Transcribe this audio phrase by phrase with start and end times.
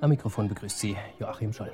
[0.00, 1.72] Am Mikrofon begrüßt Sie Joachim Scholl.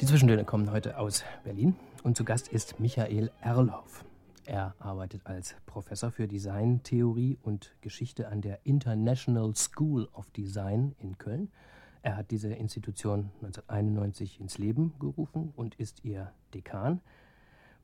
[0.00, 4.04] Die Zwischentöne kommen heute aus Berlin und zu Gast ist Michael Erlhoff.
[4.44, 11.16] Er arbeitet als Professor für Designtheorie und Geschichte an der International School of Design in
[11.16, 11.50] Köln.
[12.02, 17.00] Er hat diese Institution 1991 ins Leben gerufen und ist ihr Dekan.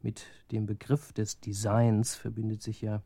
[0.02, 3.02] Mit dem Begriff des Designs verbindet sich ja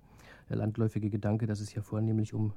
[0.49, 2.53] der landläufige Gedanke, dass es ja vornehmlich um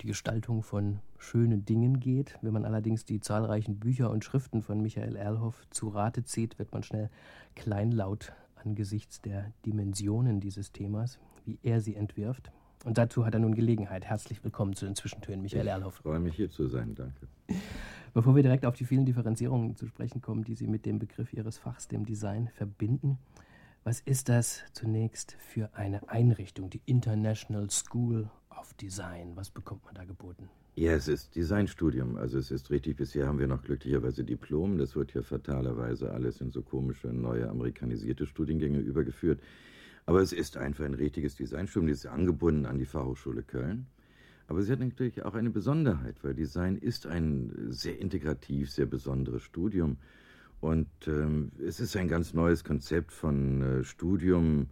[0.00, 2.38] die Gestaltung von schönen Dingen geht.
[2.42, 6.72] Wenn man allerdings die zahlreichen Bücher und Schriften von Michael Erlhoff zu Rate zieht, wird
[6.72, 7.10] man schnell
[7.54, 8.32] kleinlaut
[8.64, 12.50] angesichts der Dimensionen dieses Themas, wie er sie entwirft.
[12.84, 14.06] Und dazu hat er nun Gelegenheit.
[14.06, 15.96] Herzlich willkommen zu den Zwischentönen, Michael ich Erlhoff.
[15.96, 16.94] Ich freue mich, hier zu sein.
[16.94, 17.28] Danke.
[18.14, 21.32] Bevor wir direkt auf die vielen Differenzierungen zu sprechen kommen, die Sie mit dem Begriff
[21.32, 23.18] Ihres Fachs, dem Design, verbinden,
[23.84, 29.32] was ist das zunächst für eine Einrichtung, die International School of Design?
[29.36, 30.50] Was bekommt man da geboten?
[30.76, 32.16] Ja, es ist Designstudium.
[32.16, 34.78] Also es ist richtig, bisher haben wir noch glücklicherweise Diplom.
[34.78, 39.40] Das wird hier fatalerweise alles in so komische, neue, amerikanisierte Studiengänge übergeführt.
[40.06, 41.88] Aber es ist einfach ein richtiges Designstudium.
[41.88, 43.86] Das ist angebunden an die Fachhochschule Köln.
[44.46, 49.42] Aber sie hat natürlich auch eine Besonderheit, weil Design ist ein sehr integrativ, sehr besonderes
[49.42, 49.96] Studium.
[50.60, 54.68] Und ähm, es ist ein ganz neues Konzept von äh, Studium,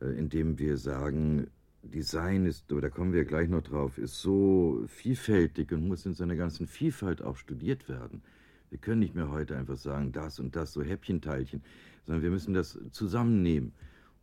[0.00, 1.46] äh, in dem wir sagen,
[1.82, 6.36] Design ist, da kommen wir gleich noch drauf, ist so vielfältig und muss in seiner
[6.36, 8.22] ganzen Vielfalt auch studiert werden.
[8.70, 11.62] Wir können nicht mehr heute einfach sagen, das und das, so Häppchenteilchen,
[12.06, 13.72] sondern wir müssen das zusammennehmen.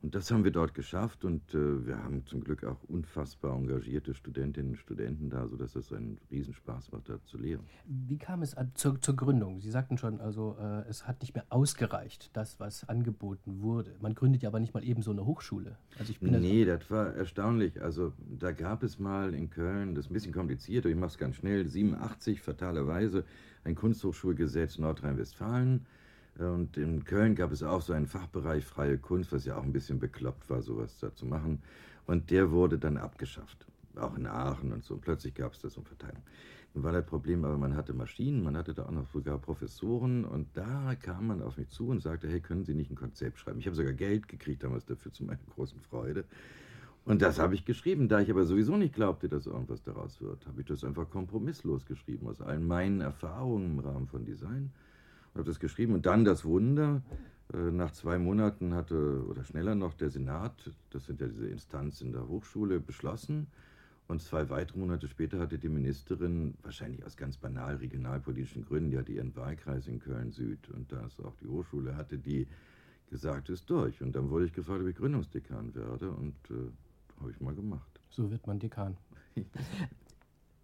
[0.02, 4.14] Und das haben wir dort geschafft und äh, wir haben zum Glück auch unfassbar engagierte
[4.14, 7.66] Studentinnen und Studenten da, sodass es einen Riesenspaß macht, da zu lehren.
[7.86, 9.60] Wie kam es zur, zur Gründung?
[9.60, 13.98] Sie sagten schon, also äh, es hat nicht mehr ausgereicht, das, was angeboten wurde.
[14.00, 15.78] Man gründet ja aber nicht mal eben so eine Hochschule.
[15.98, 17.82] Also ich bin nee, das war erstaunlich.
[17.82, 21.12] Also da gab es mal in Köln, das ist ein bisschen kompliziert, aber ich mache
[21.12, 23.26] es ganz schnell, 87 fatalerweise
[23.66, 25.86] ein Kunsthochschulgesetz Nordrhein-Westfalen
[26.40, 29.74] und in Köln gab es auch so einen Fachbereich freie Kunst, was ja auch ein
[29.74, 31.62] bisschen bekloppt war, sowas da zu machen.
[32.06, 33.66] Und der wurde dann abgeschafft.
[33.96, 34.96] Auch in Aachen und so.
[34.96, 36.24] Und plötzlich gab es das um Verteilung.
[36.74, 40.24] Nun war das Problem, aber man hatte Maschinen, man hatte da auch noch sogar Professoren.
[40.24, 43.40] Und da kam man auf mich zu und sagte, hey, können Sie nicht ein Konzept
[43.40, 43.60] schreiben?
[43.60, 46.26] Ich habe sogar Geld gekriegt damals dafür, zu meiner großen Freude.
[47.06, 48.08] Und das habe ich geschrieben.
[48.08, 51.86] Da ich aber sowieso nicht glaubte, dass irgendwas daraus wird, habe ich das einfach kompromisslos
[51.86, 54.72] geschrieben, aus allen meinen Erfahrungen im Rahmen von Design
[55.34, 57.02] habe das geschrieben und dann das Wunder.
[57.54, 62.02] Äh, nach zwei Monaten hatte, oder schneller noch, der Senat, das sind ja diese Instanz
[62.02, 63.48] in der Hochschule, beschlossen.
[64.08, 68.98] Und zwei weitere Monate später hatte die Ministerin, wahrscheinlich aus ganz banal regionalpolitischen Gründen, die
[68.98, 72.48] hatte ihren Wahlkreis in Köln-Süd und da ist auch die Hochschule, hatte die
[73.10, 74.02] gesagt, ist durch.
[74.02, 76.72] Und dann wurde ich gefragt, ob ich Gründungsdekan werde und äh,
[77.20, 78.00] habe ich mal gemacht.
[78.10, 78.98] So wird man Dekan.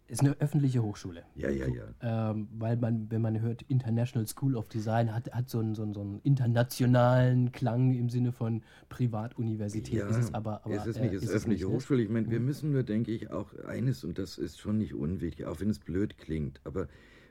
[0.07, 1.23] ist eine öffentliche Hochschule.
[1.35, 2.29] Ja, ja, ja.
[2.29, 5.83] Ähm, weil man, wenn man hört International School of Design, hat, hat so, einen, so,
[5.83, 9.99] einen, so einen internationalen Klang im Sinne von Privatuniversität.
[9.99, 12.03] Ja, ist es aber, aber es ist nicht, äh, es ist öffentliche nicht, Hochschule.
[12.03, 12.45] Ich meine, wir mhm.
[12.45, 15.79] müssen nur, denke ich, auch eines, und das ist schon nicht unwichtig, auch wenn es
[15.79, 16.87] blöd klingt, aber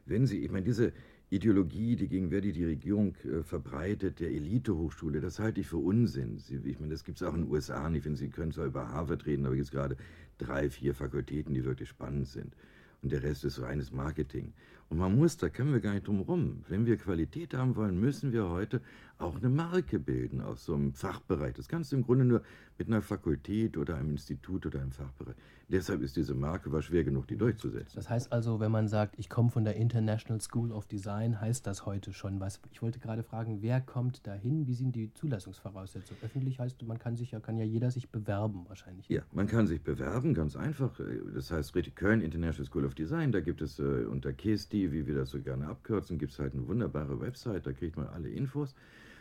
[0.06, 0.92] wenn Sie, ich meine, diese
[1.30, 6.38] Ideologie, die gegenwärtig die Regierung äh, verbreitet, der Elitehochschule, das halte ich für Unsinn.
[6.64, 8.04] Ich meine, das gibt es auch in den USA nicht.
[8.04, 9.96] Wenn Sie können zwar über Harvard reden, aber es gibt gerade
[10.38, 12.54] drei, vier Fakultäten, die wirklich spannend sind.
[13.02, 14.52] Und der Rest ist reines Marketing.
[14.90, 16.64] Und man muss, da können wir gar nicht drum rum.
[16.68, 18.80] Wenn wir Qualität haben wollen, müssen wir heute
[19.18, 21.54] auch eine Marke bilden aus so einem Fachbereich.
[21.54, 22.42] Das kannst du im Grunde nur
[22.78, 25.36] mit einer Fakultät oder einem Institut oder einem Fachbereich.
[25.68, 27.94] Deshalb ist diese Marke war schwer genug, die durchzusetzen.
[27.94, 31.66] Das heißt also, wenn man sagt, ich komme von der International School of Design, heißt
[31.66, 32.60] das heute schon was.
[32.72, 34.66] Ich wollte gerade fragen, wer kommt dahin?
[34.66, 36.22] Wie sind die Zulassungsvoraussetzungen?
[36.22, 39.08] Öffentlich heißt, man kann sich ja, kann ja jeder sich bewerben wahrscheinlich.
[39.08, 41.00] Ja, man kann sich bewerben, ganz einfach.
[41.34, 43.32] Das heißt Köln International School of Design.
[43.32, 44.32] Da gibt es äh, unter
[44.74, 47.66] KSD, wie wir das so gerne abkürzen, gibt es halt eine wunderbare Website.
[47.66, 48.74] Da kriegt man alle Infos.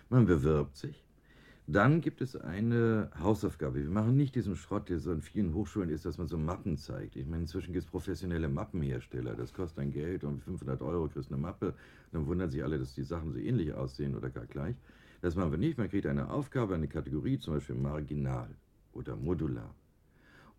[0.09, 1.03] Man bewirbt sich.
[1.65, 3.75] Dann gibt es eine Hausaufgabe.
[3.75, 6.77] Wir machen nicht diesen Schrott, der so in vielen Hochschulen ist, dass man so Mappen
[6.77, 7.15] zeigt.
[7.15, 9.35] Ich meine, inzwischen gibt es professionelle Mappenhersteller.
[9.35, 11.73] Das kostet ein Geld und 500 Euro kriegst eine Mappe.
[12.11, 14.75] Dann wundern sich alle, dass die Sachen so ähnlich aussehen oder gar gleich.
[15.21, 15.77] Das machen wir nicht.
[15.77, 18.49] Man kriegt eine Aufgabe, eine Kategorie, zum Beispiel marginal
[18.91, 19.73] oder modular.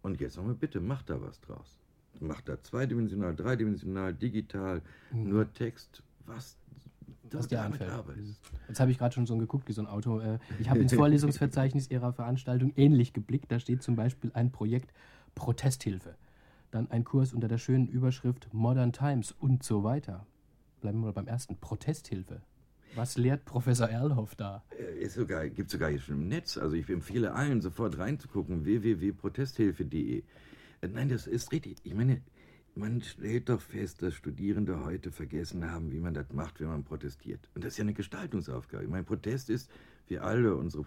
[0.00, 1.84] Und jetzt wir, bitte, macht da was draus.
[2.21, 4.83] Macht da zweidimensional, dreidimensional, digital,
[5.13, 5.29] mhm.
[5.29, 6.57] nur Text, was
[7.31, 7.91] was dir einfällt.
[8.69, 10.21] Jetzt habe ich gerade schon so geguckt, wie so ein Auto.
[10.21, 13.51] Äh, ich habe ins Vorlesungsverzeichnis Ihrer Veranstaltung ähnlich geblickt.
[13.51, 14.93] Da steht zum Beispiel ein Projekt
[15.35, 16.15] Protesthilfe.
[16.71, 20.27] Dann ein Kurs unter der schönen Überschrift Modern Times und so weiter.
[20.81, 21.57] Bleiben wir mal beim ersten.
[21.57, 22.43] Protesthilfe.
[22.95, 24.63] Was lehrt Professor Erlhoff da?
[25.01, 26.57] Es äh, gibt sogar hier schon im Netz.
[26.57, 28.65] Also ich empfehle allen, sofort reinzugucken.
[28.65, 30.23] www.protesthilfe.de.
[30.85, 31.77] Äh, nein, das ist richtig.
[31.83, 32.21] Ich meine,
[32.75, 36.85] man stellt doch fest, dass Studierende heute vergessen haben, wie man das macht, wenn man
[36.85, 37.49] protestiert.
[37.55, 38.87] Und das ist ja eine Gestaltungsaufgabe.
[38.89, 39.71] Mein Protest ist,
[40.09, 40.85] wie alle unsere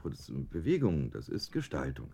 [0.52, 2.12] Bewegungen, das ist Gestaltung.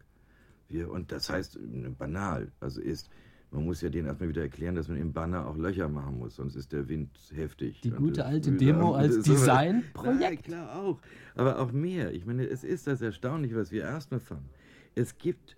[0.69, 1.59] Wir, und das heißt
[1.97, 3.09] banal, also ist,
[3.51, 6.36] man muss ja denen erstmal wieder erklären, dass man im Banner auch Löcher machen muss,
[6.36, 7.81] sonst ist der Wind heftig.
[7.81, 10.21] Die gute alte Demo als Designprojekt.
[10.21, 11.01] Ja, klar auch.
[11.36, 12.13] Aber auch mehr.
[12.13, 14.50] Ich meine, es ist das Erstaunliche, was wir erstmal fanden.
[14.95, 15.57] Es gibt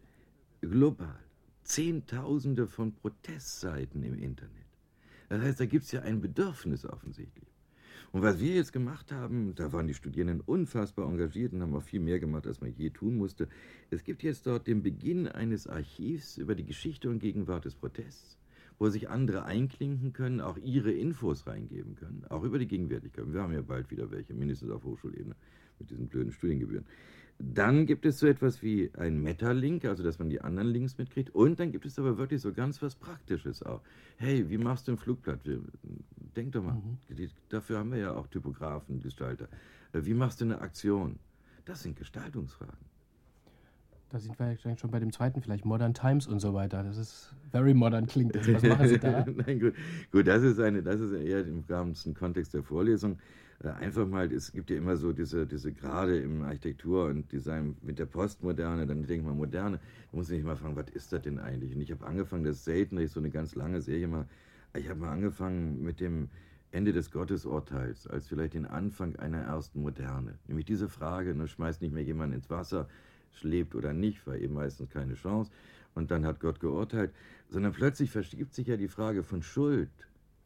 [0.62, 1.25] global
[1.66, 4.52] Zehntausende von Protestseiten im Internet.
[5.30, 7.48] Das heißt, da gibt es ja ein Bedürfnis offensichtlich.
[8.12, 11.84] Und was wir jetzt gemacht haben, da waren die Studierenden unfassbar engagiert und haben auch
[11.84, 13.50] viel mehr gemacht, als man je tun musste.
[13.90, 18.38] Es gibt jetzt dort den Beginn eines Archivs über die Geschichte und Gegenwart des Protests,
[18.80, 23.26] wo sich andere einklinken können, auch ihre Infos reingeben können, auch über die Gegenwärtigkeit.
[23.34, 25.36] Wir haben ja bald wieder welche, mindestens auf Hochschulebene,
[25.80, 26.86] mit diesen blöden Studiengebühren.
[27.38, 31.36] Dann gibt es so etwas wie ein Meta-Link, also dass man die anderen Links mitkriegt.
[31.36, 33.82] Und dann gibt es aber wirklich so ganz was Praktisches auch.
[34.18, 35.42] Hey, wie machst du ein Flugblatt?
[36.36, 36.98] Denk doch mal, mhm.
[37.50, 39.50] dafür haben wir ja auch Typografen, Gestalter.
[39.92, 41.20] Äh, wie machst du eine Aktion?
[41.66, 42.95] Das sind Gestaltungsfragen.
[44.10, 46.84] Da sind wir ja schon bei dem zweiten, vielleicht Modern Times und so weiter.
[46.84, 48.48] Das ist very modern klingt das.
[48.48, 49.26] Was machen Sie da?
[49.46, 49.74] Nein, gut.
[50.12, 53.18] gut, das ist eine, das ist eher im ganzen Kontext der Vorlesung.
[53.64, 57.76] Äh, einfach mal, es gibt ja immer so diese, diese Grade im Architektur und Design
[57.82, 59.80] mit der Postmoderne, dann denke ich mal Moderne,
[60.12, 61.74] da muss ich mal fragen, was ist das denn eigentlich?
[61.74, 64.28] Und ich habe angefangen, das ist selten, ich so eine ganz lange Serie mal,
[64.74, 66.30] ich habe mal angefangen mit dem
[66.72, 70.38] Ende des Gottesurteils, als vielleicht den Anfang einer ersten Moderne.
[70.48, 72.90] Nämlich diese Frage, ne, schmeißt nicht mehr jemand ins Wasser,
[73.38, 75.52] schläft oder nicht, war eben meistens keine Chance.
[75.94, 77.14] Und dann hat Gott geurteilt,
[77.50, 79.90] sondern plötzlich verschiebt sich ja die Frage von Schuld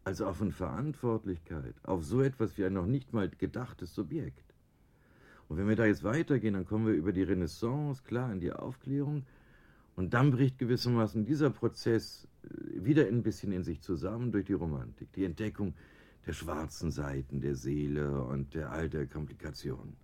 [0.09, 4.55] also auch von Verantwortlichkeit, auf so etwas wie ein noch nicht mal gedachtes Subjekt.
[5.47, 8.51] Und wenn wir da jetzt weitergehen, dann kommen wir über die Renaissance, klar, in die
[8.51, 9.25] Aufklärung.
[9.95, 14.53] Und dann bricht gewissermaßen dieser Prozess äh, wieder ein bisschen in sich zusammen durch die
[14.53, 15.73] Romantik, die Entdeckung
[16.25, 19.95] der schwarzen Seiten der Seele und der all der Komplikationen.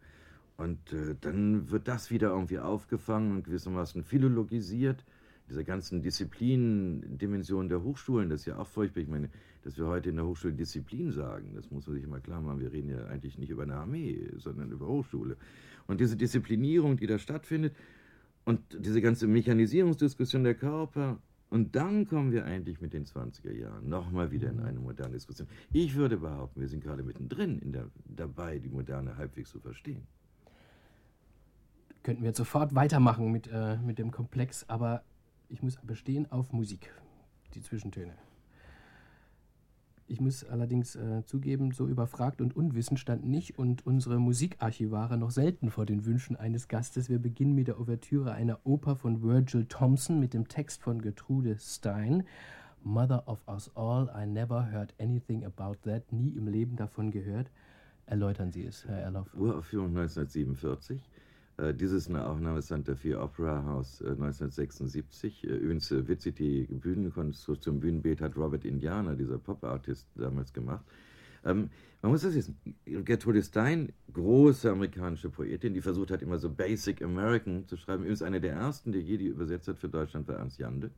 [0.57, 5.03] Und äh, dann wird das wieder irgendwie aufgefangen und gewissermaßen philologisiert
[5.49, 9.01] dieser ganzen Disziplindimension der Hochschulen, das ist ja auch furchtbar.
[9.01, 9.29] Ich meine,
[9.63, 12.59] dass wir heute in der Hochschule Disziplin sagen, das muss man sich immer klar machen.
[12.59, 15.37] Wir reden ja eigentlich nicht über eine Armee, sondern über Hochschule.
[15.87, 17.75] Und diese Disziplinierung, die da stattfindet
[18.43, 21.19] und diese ganze Mechanisierungsdiskussion der Körper,
[21.49, 25.47] und dann kommen wir eigentlich mit den 20er Jahren nochmal wieder in eine moderne Diskussion.
[25.71, 30.07] Ich würde behaupten, wir sind gerade mittendrin in der, dabei, die Moderne halbwegs zu verstehen.
[32.05, 35.01] Könnten wir sofort weitermachen mit, äh, mit dem Komplex, aber
[35.49, 36.93] ich muss bestehen auf Musik,
[37.55, 38.13] die Zwischentöne.
[40.05, 45.31] Ich muss allerdings äh, zugeben, so überfragt und unwissend stand nicht und unsere Musikarchivare noch
[45.31, 47.09] selten vor den Wünschen eines Gastes.
[47.09, 51.57] Wir beginnen mit der Ouvertüre einer Oper von Virgil Thompson mit dem Text von Gertrude
[51.57, 52.23] Stein.
[52.83, 57.49] Mother of Us All, I never heard anything about that, nie im Leben davon gehört.
[58.05, 59.33] Erläutern Sie es, Herr Erloff.
[59.33, 61.01] Uraufführung 1947.
[61.57, 65.43] Äh, dieses ist eine Aufnahme Santa Fe Opera House 1976.
[65.43, 70.85] Äh, äh, übrigens witzig, die Bühnenkonstruktion, Bühnenbild hat Robert Indiana, dieser Pop-Artist, damals gemacht.
[71.45, 71.69] Ähm,
[72.01, 72.57] man muss das wissen.
[72.85, 78.03] Gertrude Stein, große amerikanische Poetin, die versucht hat, immer so Basic American zu schreiben.
[78.03, 80.91] Übrigens eine der ersten, die je die übersetzt hat für Deutschland, war Ernst Jande.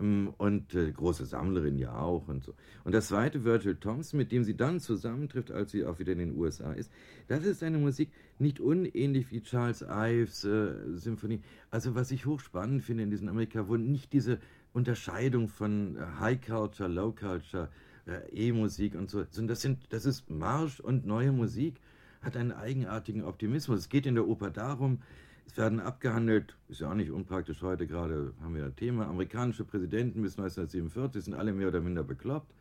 [0.00, 2.54] Ähm, und äh, große Sammlerin ja auch und so.
[2.84, 6.18] Und das zweite, Virgil Thompson, mit dem sie dann zusammentrifft, als sie auch wieder in
[6.18, 6.90] den USA ist,
[7.28, 11.40] das ist eine Musik nicht unähnlich wie Charles Ives äh, Symphonie.
[11.70, 14.38] Also was ich hochspannend finde in diesem Amerika, wo nicht diese
[14.72, 17.68] Unterscheidung von äh, High Culture, Low Culture,
[18.06, 21.80] äh, E-Musik und so, sondern das, sind, das ist Marsch und neue Musik,
[22.20, 23.80] hat einen eigenartigen Optimismus.
[23.80, 25.00] Es geht in der Oper darum,
[25.46, 29.64] es werden abgehandelt, ist ja auch nicht unpraktisch heute gerade, haben wir ein Thema, amerikanische
[29.64, 32.52] Präsidenten bis 1947 sind alle mehr oder minder bekloppt.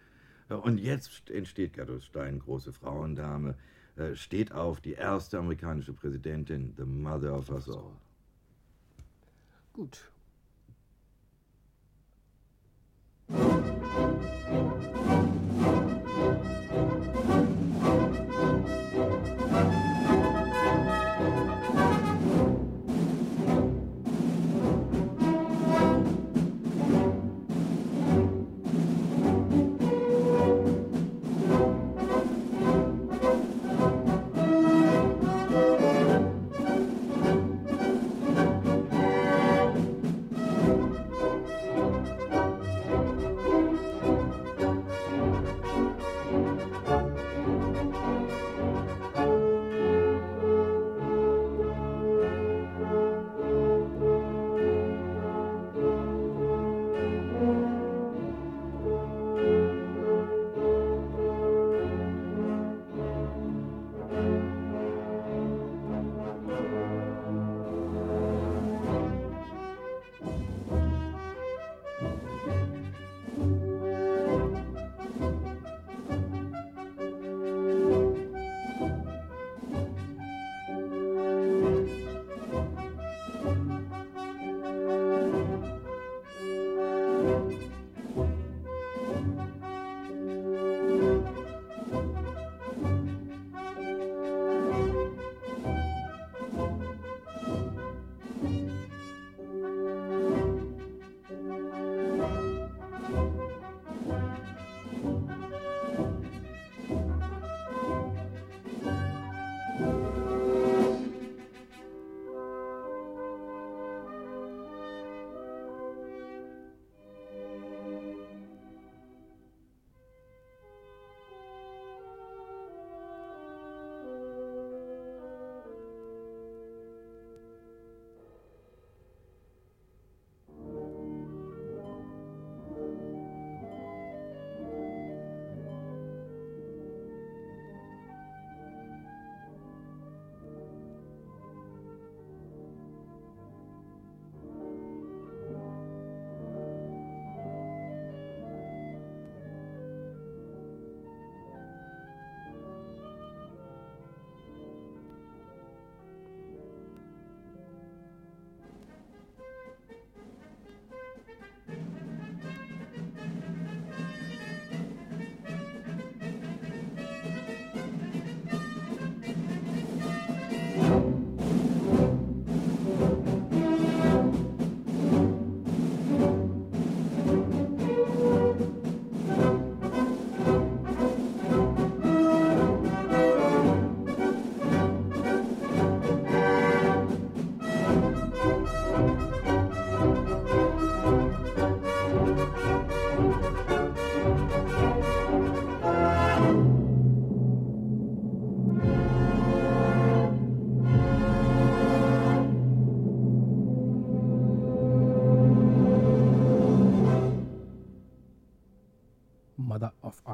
[0.48, 3.56] Und jetzt entsteht Gertrud Stein, große Frauendame,
[3.96, 7.92] äh, steht auf, die erste amerikanische Präsidentin, the mother of us all.
[9.74, 10.12] Gut.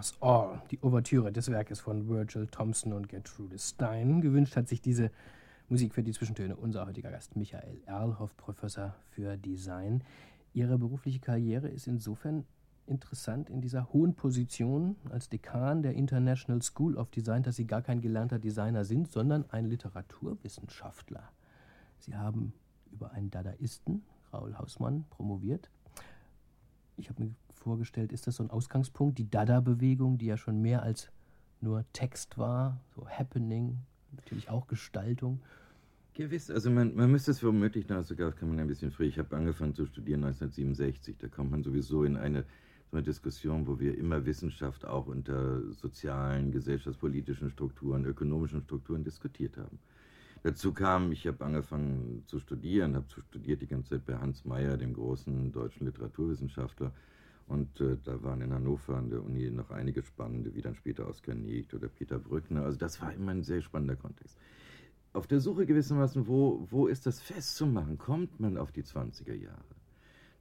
[0.02, 4.20] Us All, die Ouvertüre des Werkes von Virgil Thompson und Gertrude Stein.
[4.20, 5.12] Gewünscht hat sich diese
[5.70, 10.04] Musik für die Zwischentöne unser heutiger Gast Michael Erlhoff, Professor für Design.
[10.54, 12.46] Ihre berufliche Karriere ist insofern
[12.88, 17.84] interessant in dieser hohen Position als Dekan der International School of Design, dass Sie gar
[17.84, 21.30] kein gelernter Designer sind, sondern ein Literaturwissenschaftler.
[22.00, 22.54] Sie haben
[22.92, 24.02] über einen Dadaisten,
[24.34, 25.70] Raul Hausmann, promoviert.
[26.98, 30.84] Ich habe mir vorgestellt, ist das so ein Ausgangspunkt, die Dada-Bewegung, die ja schon mehr
[30.84, 31.12] als
[31.62, 33.78] nur Text war, so Happening,
[34.16, 35.40] natürlich auch Gestaltung.
[36.14, 39.18] Gewiss, also man, man müsste es womöglich, na, sogar kann man ein bisschen früh, ich
[39.18, 42.44] habe angefangen zu studieren 1967, da kommt man sowieso in eine,
[42.90, 49.56] so eine Diskussion, wo wir immer Wissenschaft auch unter sozialen, gesellschaftspolitischen Strukturen, ökonomischen Strukturen diskutiert
[49.56, 49.80] haben.
[50.44, 54.76] Dazu kam, ich habe angefangen zu studieren, habe studiert die ganze Zeit bei Hans Mayer,
[54.76, 56.92] dem großen deutschen Literaturwissenschaftler.
[57.52, 61.06] Und äh, da waren in Hannover an der Uni noch einige spannende, wie dann später
[61.06, 62.64] Oskar Niegt oder Peter Brückner.
[62.64, 64.38] Also das war immer ein sehr spannender Kontext.
[65.12, 67.98] Auf der Suche gewissermaßen, wo, wo ist das festzumachen?
[67.98, 69.76] Kommt man auf die 20er Jahre?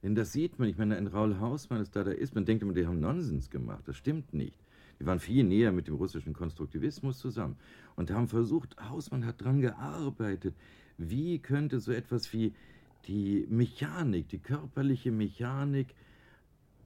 [0.01, 2.63] Denn das sieht man, ich meine, ein Raul Hausmann ist da, da ist, man denkt
[2.63, 3.85] immer, die haben Nonsens gemacht.
[3.87, 4.63] Das stimmt nicht.
[5.01, 7.57] Die waren viel näher mit dem russischen Konstruktivismus zusammen
[7.97, 10.55] und haben versucht, Hausmann hat daran gearbeitet,
[10.97, 12.53] wie könnte so etwas wie
[13.07, 15.93] die Mechanik, die körperliche Mechanik,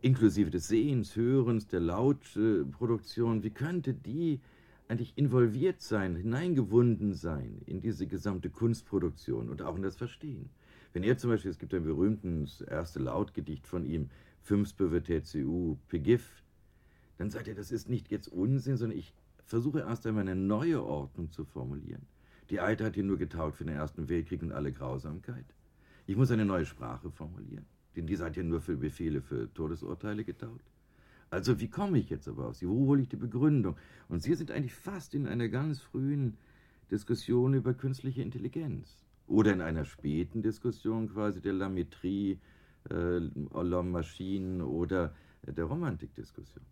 [0.06, 4.40] inklusive des Sehens, Hörens, der Lautproduktion, wie könnte die
[4.88, 10.52] eigentlich involviert sein, hineingewunden sein in diese gesamte Kunstproduktion und auch in das Verstehen.
[10.94, 14.12] Wenn er zum Beispiel, es gibt ein berühmtes erste Lautgedicht von ihm,
[14.44, 16.44] Fünfsböwe TCU, Pegif,
[17.18, 20.84] dann sagt er, das ist nicht jetzt Unsinn, sondern ich versuche erst einmal eine neue
[20.84, 22.06] Ordnung zu formulieren.
[22.52, 25.46] Die alte hat hier nur getaugt für den Ersten Weltkrieg und alle Grausamkeit.
[26.06, 30.24] Ich muss eine neue Sprache formulieren, denn diese hat ja nur für Befehle, für Todesurteile
[30.24, 30.66] getaugt.
[31.30, 32.68] Also wie komme ich jetzt aber auf sie?
[32.68, 33.76] Wo hole ich die Begründung?
[34.08, 36.38] Und Sie sind eigentlich fast in einer ganz frühen
[36.92, 39.04] Diskussion über künstliche Intelligenz.
[39.28, 42.40] Oder in einer späten Diskussion quasi der Lametrie,
[42.90, 43.20] äh,
[43.84, 46.64] Maschinen oder der Romantikdiskussion.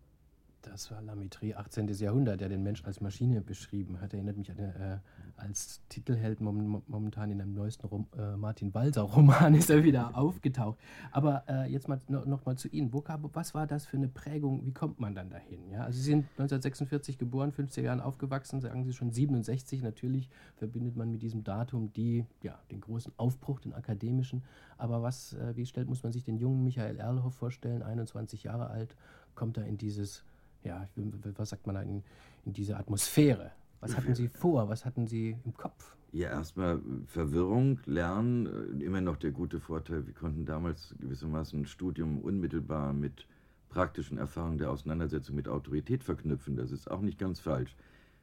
[0.70, 1.88] Das war Lamitri, 18.
[1.88, 4.14] Jahrhundert, der den Mensch als Maschine beschrieben hat.
[4.14, 4.98] Erinnert mich an, äh,
[5.36, 10.78] als Titelheld momentan in einem neuesten Rom, äh, Martin Walser-Roman ist er wieder aufgetaucht.
[11.12, 12.92] Aber äh, jetzt mal no, noch mal zu Ihnen.
[12.94, 14.64] Was war das für eine Prägung?
[14.64, 15.68] Wie kommt man dann dahin?
[15.70, 15.84] Ja?
[15.84, 19.82] Also Sie sind 1946 geboren, 50er Jahren aufgewachsen, sagen Sie schon 67.
[19.82, 24.42] Natürlich verbindet man mit diesem Datum die, ja, den großen Aufbruch, den akademischen.
[24.78, 28.70] Aber was, äh, wie stellt, muss man sich den jungen Michael Erlhoff vorstellen, 21 Jahre
[28.70, 28.96] alt,
[29.34, 30.24] kommt er in dieses
[30.64, 30.88] ja,
[31.36, 32.02] was sagt man da, in,
[32.44, 33.52] in diese Atmosphäre.
[33.80, 34.68] Was hatten Sie vor?
[34.68, 35.94] Was hatten Sie im Kopf?
[36.12, 40.06] Ja, erstmal Verwirrung, Lernen, immer noch der gute Vorteil.
[40.06, 43.26] Wir konnten damals gewissermaßen ein Studium unmittelbar mit
[43.68, 46.56] praktischen Erfahrungen der Auseinandersetzung mit Autorität verknüpfen.
[46.56, 47.76] Das ist auch nicht ganz falsch.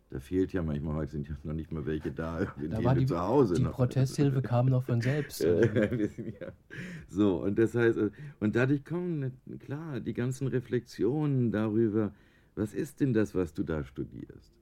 [0.09, 3.05] Da fehlt ja manchmal, heute sind ja noch nicht mal welche da, da war die,
[3.05, 3.55] zu Hause.
[3.55, 3.73] Die noch.
[3.73, 5.39] Protesthilfe kam noch von selbst.
[7.07, 7.97] so, und das heißt,
[8.39, 12.11] und dadurch kommen, klar, die ganzen Reflexionen darüber,
[12.55, 14.53] was ist denn das, was du da studierst?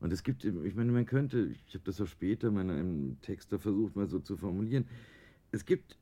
[0.00, 3.52] Und es gibt, ich meine, man könnte, ich habe das auch später in einem Text
[3.52, 4.86] da versucht, mal so zu formulieren,
[5.50, 5.96] es gibt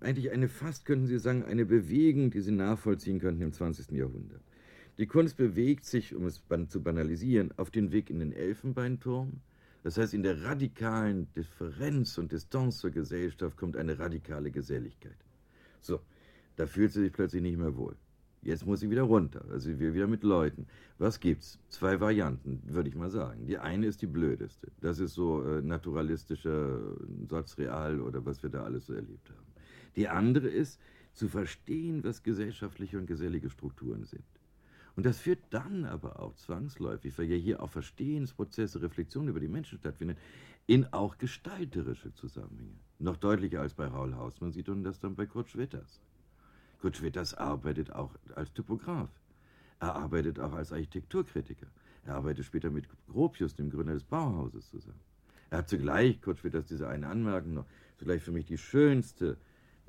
[0.00, 3.92] eigentlich eine fast, könnten Sie sagen, eine Bewegung, die Sie nachvollziehen könnten im 20.
[3.92, 4.42] Jahrhundert.
[4.98, 9.40] Die Kunst bewegt sich, um es zu banalisieren, auf den Weg in den Elfenbeinturm.
[9.82, 15.16] Das heißt, in der radikalen Differenz und Distanz zur Gesellschaft kommt eine radikale Geselligkeit.
[15.80, 16.00] So,
[16.56, 17.96] da fühlt sie sich plötzlich nicht mehr wohl.
[18.46, 19.44] Jetzt muss sie wieder runter.
[19.50, 20.66] Also wir wieder mit Leuten.
[20.98, 21.58] Was gibt's?
[21.68, 23.46] Zwei Varianten, würde ich mal sagen.
[23.46, 24.70] Die eine ist die blödeste.
[24.80, 26.78] Das ist so äh, naturalistischer
[27.28, 29.46] Sozial oder was wir da alles so erlebt haben.
[29.96, 30.80] Die andere ist,
[31.12, 34.22] zu verstehen, was gesellschaftliche und gesellige Strukturen sind.
[34.94, 39.48] Und das führt dann aber auch zwangsläufig, weil ja hier auch Verstehensprozesse, Reflexionen über die
[39.48, 40.16] Menschen stattfinden,
[40.66, 42.78] in auch gestalterische Zusammenhänge.
[42.98, 46.00] Noch deutlicher als bei Raul Hausmann sieht man das dann bei Kurt Schwitters.
[46.80, 49.10] Kurt Schwitters arbeitet auch als Typograf.
[49.80, 51.66] Er arbeitet auch als Architekturkritiker.
[52.04, 55.00] Er arbeitet später mit Gropius, dem Gründer des Bauhauses, zusammen.
[55.50, 57.66] Er hat zugleich, Kurt Schwitters, diese eine Anmerkung noch,
[57.98, 59.36] zugleich für mich die schönste,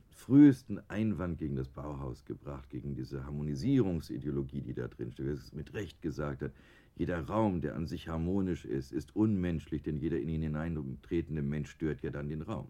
[0.10, 5.28] frühesten Einwand gegen das Bauhaus gebracht, gegen diese Harmonisierungsideologie, die da drin steht.
[5.28, 6.52] Er es mit Recht gesagt hat,
[6.96, 11.70] jeder Raum, der an sich harmonisch ist, ist unmenschlich, denn jeder in ihn hineintretende Mensch
[11.70, 12.68] stört ja dann den Raum.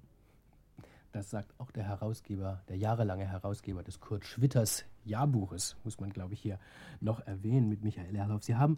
[1.17, 6.35] Das sagt auch der Herausgeber, der jahrelange Herausgeber des Kurt Schwitters Jahrbuches, muss man, glaube
[6.35, 6.59] ich, hier
[7.01, 8.43] noch erwähnen mit Michael Erlauf.
[8.43, 8.77] Sie haben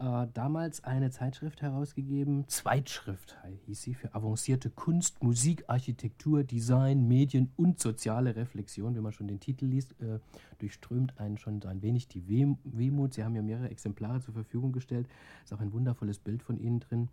[0.00, 7.52] äh, damals eine Zeitschrift herausgegeben, Zweitschrift hieß sie, für avancierte Kunst, Musik, Architektur, Design, Medien
[7.56, 8.96] und soziale Reflexion.
[8.96, 10.18] Wenn man schon den Titel liest, äh,
[10.58, 13.14] durchströmt einen schon ein wenig die Weh Wehmut.
[13.14, 15.06] Sie haben ja mehrere Exemplare zur Verfügung gestellt.
[15.44, 17.10] Ist auch ein wundervolles Bild von Ihnen drin.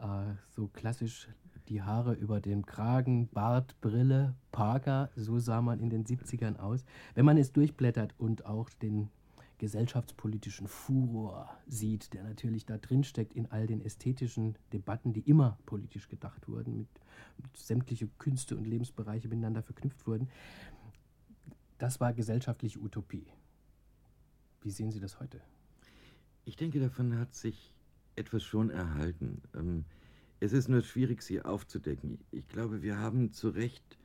[0.00, 1.28] Äh, so klassisch
[1.68, 6.84] die Haare über dem Kragen, Bart, Brille, Parker, so sah man in den 70ern aus.
[7.14, 9.10] Wenn man es durchblättert und auch den
[9.58, 15.58] gesellschaftspolitischen Furor sieht, der natürlich da drin steckt in all den ästhetischen Debatten, die immer
[15.64, 16.88] politisch gedacht wurden, mit,
[17.38, 20.28] mit sämtliche Künste und Lebensbereiche miteinander verknüpft wurden.
[21.78, 23.26] Das war gesellschaftliche Utopie.
[24.62, 25.40] Wie sehen Sie das heute?
[26.44, 27.72] Ich denke, davon hat sich
[28.16, 29.42] etwas schon erhalten.
[29.54, 29.84] Ähm,
[30.44, 32.18] es ist nur schwierig, sie aufzudecken.
[32.30, 33.98] Ich glaube, wir haben zu Recht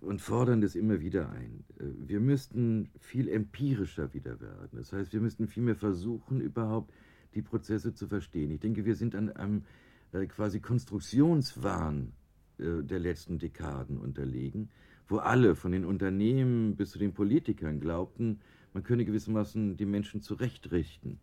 [0.00, 1.64] und fordern das immer wieder ein.
[1.78, 4.70] Äh, wir müssten viel empirischer wieder werden.
[4.72, 6.90] Das heißt, wir müssten viel mehr versuchen, überhaupt
[7.34, 8.50] die Prozesse zu verstehen.
[8.50, 9.64] Ich denke, wir sind an einem
[10.12, 12.12] äh, quasi Konstruktionswahn
[12.56, 14.70] äh, der letzten Dekaden unterlegen,
[15.06, 18.40] wo alle, von den Unternehmen bis zu den Politikern, glaubten,
[18.72, 21.20] man könne gewissermaßen die Menschen zurechtrichten.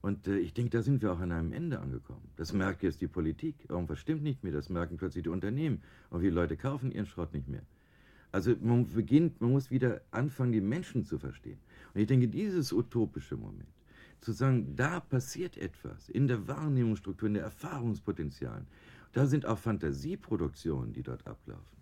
[0.00, 2.28] Und äh, ich denke, da sind wir auch an einem Ende angekommen.
[2.36, 3.56] Das merkt jetzt die Politik.
[3.68, 4.52] Irgendwas stimmt nicht mehr.
[4.52, 5.82] Das merken plötzlich die Unternehmen.
[6.10, 7.62] Und die Leute kaufen ihren Schrott nicht mehr.
[8.30, 11.58] Also man beginnt, man muss wieder anfangen, die Menschen zu verstehen.
[11.94, 13.68] Und ich denke, dieses utopische Moment,
[14.20, 18.66] zu sagen, da passiert etwas in der Wahrnehmungsstruktur, in der Erfahrungspotenzialen,
[19.12, 21.78] da sind auch Fantasieproduktionen, die dort ablaufen.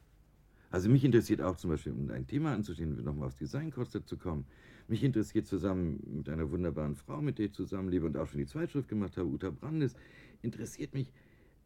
[0.71, 4.17] Also mich interessiert auch zum Beispiel, um ein Thema anzustehen, nochmal aufs Design kurz zu
[4.17, 4.45] kommen,
[4.89, 8.47] mich interessiert zusammen mit einer wunderbaren Frau, mit der ich zusammenlebe und auch schon die
[8.47, 9.95] Zeitschrift gemacht habe, Uta Brandes,
[10.43, 11.13] interessiert mich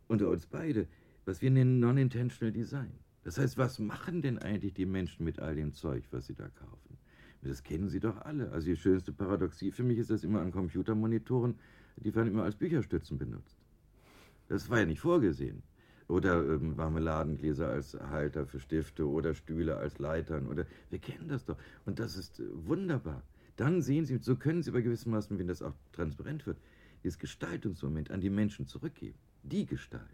[0.09, 0.87] unter uns beide,
[1.25, 2.93] was wir nennen Non-Intentional Design.
[3.23, 6.49] Das heißt, was machen denn eigentlich die Menschen mit all dem Zeug, was sie da
[6.49, 6.99] kaufen?
[7.43, 8.51] Das kennen sie doch alle.
[8.51, 11.55] Also die schönste Paradoxie für mich ist das immer an Computermonitoren,
[11.97, 13.57] die werden immer als Bücherstützen benutzt.
[14.49, 15.63] Das war ja nicht vorgesehen.
[16.11, 20.49] Oder ähm, Marmeladengläser als Halter für Stifte oder Stühle als Leitern.
[20.49, 21.57] Oder wir kennen das doch.
[21.87, 23.23] Und das ist äh, wunderbar.
[23.57, 26.59] Dann sehen Sie, so können Sie aber gewissermaßen, wenn das auch transparent wird,
[27.05, 29.19] dieses Gestaltungsmoment an die Menschen zurückgeben.
[29.43, 30.07] Die gestalten.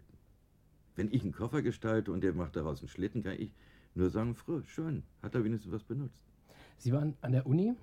[0.95, 3.53] Wenn ich einen Koffer gestalte und der macht daraus einen Schlitten, kann ich
[3.93, 6.23] nur sagen, früh, schön, hat er wenigstens was benutzt.
[6.77, 7.73] Sie waren an der Uni,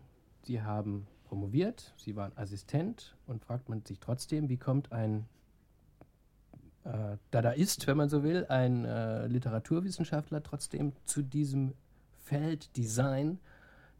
[0.43, 5.27] Sie haben promoviert, Sie waren Assistent und fragt man sich trotzdem, wie kommt ein
[6.85, 11.75] äh, Dadaist, wenn man so will, ein äh, Literaturwissenschaftler trotzdem zu diesem
[12.23, 13.39] Feld Design,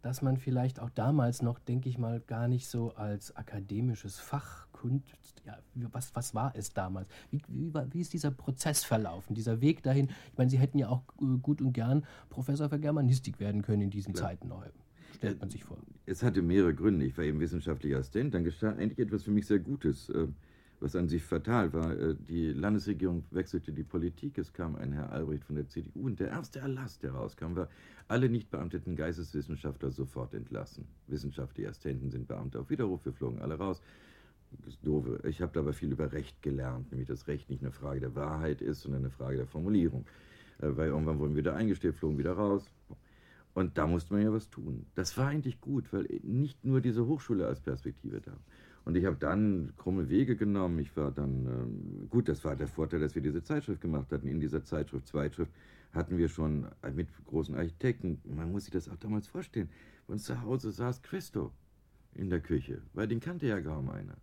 [0.01, 4.67] das man vielleicht auch damals noch, denke ich mal, gar nicht so als akademisches Fach
[4.71, 5.57] Kunst, ja,
[5.91, 7.07] was, was war es damals?
[7.31, 10.09] Wie, wie, wie ist dieser Prozess verlaufen, dieser Weg dahin?
[10.31, 13.83] Ich meine, Sie hätten ja auch äh, gut und gern Professor für Germanistik werden können
[13.83, 14.29] in diesen Klar.
[14.29, 14.65] Zeiten neu.
[15.15, 15.77] Stellt man sich vor.
[16.05, 17.05] Es hatte mehrere Gründe.
[17.05, 18.33] Ich war eben wissenschaftlicher Assistent.
[18.33, 20.09] Dann geschah eigentlich etwas für mich sehr Gutes.
[20.85, 21.97] Was an sich fatal war.
[21.97, 26.19] Äh, die Landesregierung wechselte die Politik, es kam ein Herr Albrecht von der CDU und
[26.19, 27.69] der erste Erlass, der rauskam, war,
[28.07, 30.85] alle nicht beamteten Geisteswissenschaftler sofort entlassen.
[31.07, 33.81] Wissenschaftliche Assistenten sind Beamte auf Widerruf, wir flogen alle raus.
[34.51, 35.27] Das ist doofe.
[35.27, 38.61] Ich habe aber viel über Recht gelernt, nämlich dass Recht nicht eine Frage der Wahrheit
[38.61, 40.05] ist, sondern eine Frage der Formulierung.
[40.59, 42.69] Äh, weil irgendwann wurden wir wieder eingestellt, flogen wieder raus.
[43.55, 44.85] Und da musste man ja was tun.
[44.93, 48.37] Das war eigentlich gut, weil nicht nur diese Hochschule als Perspektive da.
[48.85, 50.79] Und ich habe dann krumme Wege genommen.
[50.79, 54.27] Ich war dann, ähm, gut, das war der Vorteil, dass wir diese Zeitschrift gemacht hatten.
[54.27, 55.51] In dieser Zeitschrift, Zweitschrift,
[55.91, 59.69] hatten wir schon mit großen Architekten, man muss sich das auch damals vorstellen,
[60.07, 61.51] bei uns zu Hause saß Christo
[62.13, 64.17] in der Küche, weil den kannte ja kaum einer.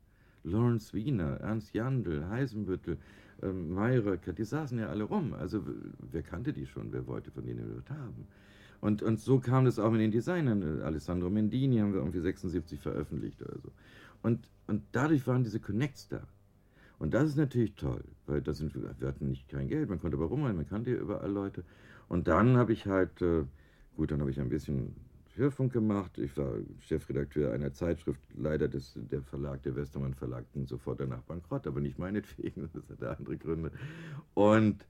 [0.44, 2.98] Lawrence Wiener, Ernst Jandl, Heisenbüttel,
[3.42, 5.35] ähm, Mayrer, die saßen ja alle rum.
[5.35, 5.64] Also
[6.11, 8.27] wer kannte die schon, wer wollte von denen was haben?
[8.81, 10.83] Und, und so kam das auch mit den Designern.
[10.83, 13.70] Alessandro Mendini haben wir irgendwie 76 veröffentlicht oder so.
[14.22, 16.26] Und, und dadurch waren diese Connects da.
[16.98, 20.16] Und das ist natürlich toll, weil das sind, wir hatten nicht kein Geld, man konnte
[20.16, 21.64] aber rumrennen, man kannte ja überall Leute.
[22.08, 23.44] Und dann habe ich halt, äh,
[23.96, 24.94] gut, dann habe ich ein bisschen
[25.35, 26.18] Hörfunk gemacht.
[26.18, 31.22] Ich war Chefredakteur einer Zeitschrift, leider des, der Verlag, der Westermann Verlag, ging sofort danach
[31.22, 33.72] bankrott, aber nicht meinetwegen, das hatte andere Gründe.
[34.35, 34.87] Und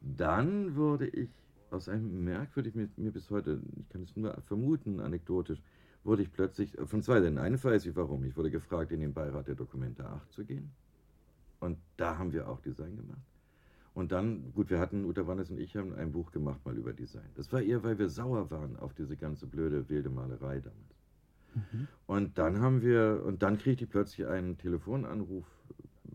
[0.00, 1.30] dann wurde ich
[1.70, 5.60] aus einem merkwürdig, mir, mir bis heute, ich kann es nur vermuten, anekdotisch,
[6.06, 9.00] wurde ich plötzlich, äh, von zwei Seiten, eine weiß ich warum, ich wurde gefragt, in
[9.00, 10.70] den Beirat der Dokumente 8 zu gehen.
[11.60, 13.20] Und da haben wir auch Design gemacht.
[13.94, 16.92] Und dann, gut, wir hatten, Uta Wannes und ich haben ein Buch gemacht mal über
[16.92, 17.30] Design.
[17.34, 20.96] Das war eher, weil wir sauer waren auf diese ganze blöde, wilde Malerei damals.
[21.54, 21.88] Mhm.
[22.06, 25.46] Und dann haben wir, und dann kriegte ich plötzlich einen Telefonanruf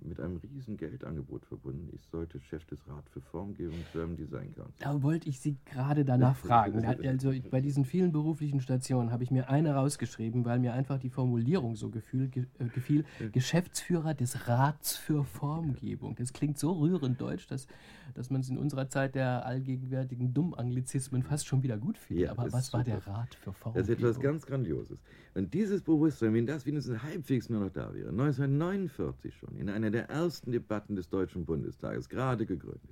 [0.03, 1.89] mit einem riesen Geldangebot verbunden.
[1.93, 4.73] Ich sollte Chef des Rat für Formgebung German Design Council.
[4.79, 6.85] Da wollte ich Sie gerade danach fragen.
[6.85, 11.09] Also bei diesen vielen beruflichen Stationen habe ich mir eine rausgeschrieben, weil mir einfach die
[11.09, 13.05] Formulierung so gefühl, ge, äh, gefiel.
[13.31, 16.15] Geschäftsführer des Rats für Formgebung.
[16.15, 17.67] Das klingt so rührend deutsch, dass,
[18.13, 22.25] dass man es in unserer Zeit der allgegenwärtigen Dummanglizismen fast schon wieder gut findet.
[22.25, 23.87] Ja, Aber was war der Rat für Formgebung?
[23.87, 24.99] Das ist etwas ganz Grandioses.
[25.33, 29.89] Und dieses Bewusstsein, wenn das wenigstens halbwegs nur noch da wäre, 1949 schon, in einer
[29.89, 32.91] der ersten Debatten des Deutschen Bundestages, gerade gegründet,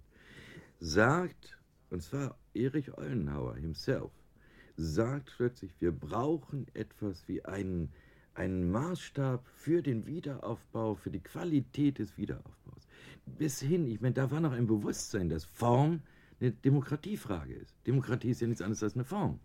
[0.80, 1.58] sagt,
[1.90, 4.12] und zwar Erich Ollenhauer himself,
[4.78, 7.90] sagt plötzlich, wir brauchen etwas wie einen,
[8.36, 12.88] einen Maßstab für den Wiederaufbau, für die Qualität des Wiederaufbaus.
[13.26, 16.02] Bis hin, ich meine, da war noch ein Bewusstsein, dass Form
[16.40, 17.76] eine Demokratiefrage ist.
[17.86, 19.42] Demokratie ist ja nichts anderes als eine Form.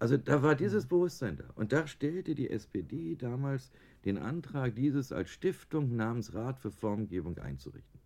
[0.00, 1.44] Also da war dieses Bewusstsein da.
[1.54, 3.70] Und da stellte die SPD damals
[4.06, 8.00] den Antrag, dieses als Stiftung namens Rat für Formgebung einzurichten.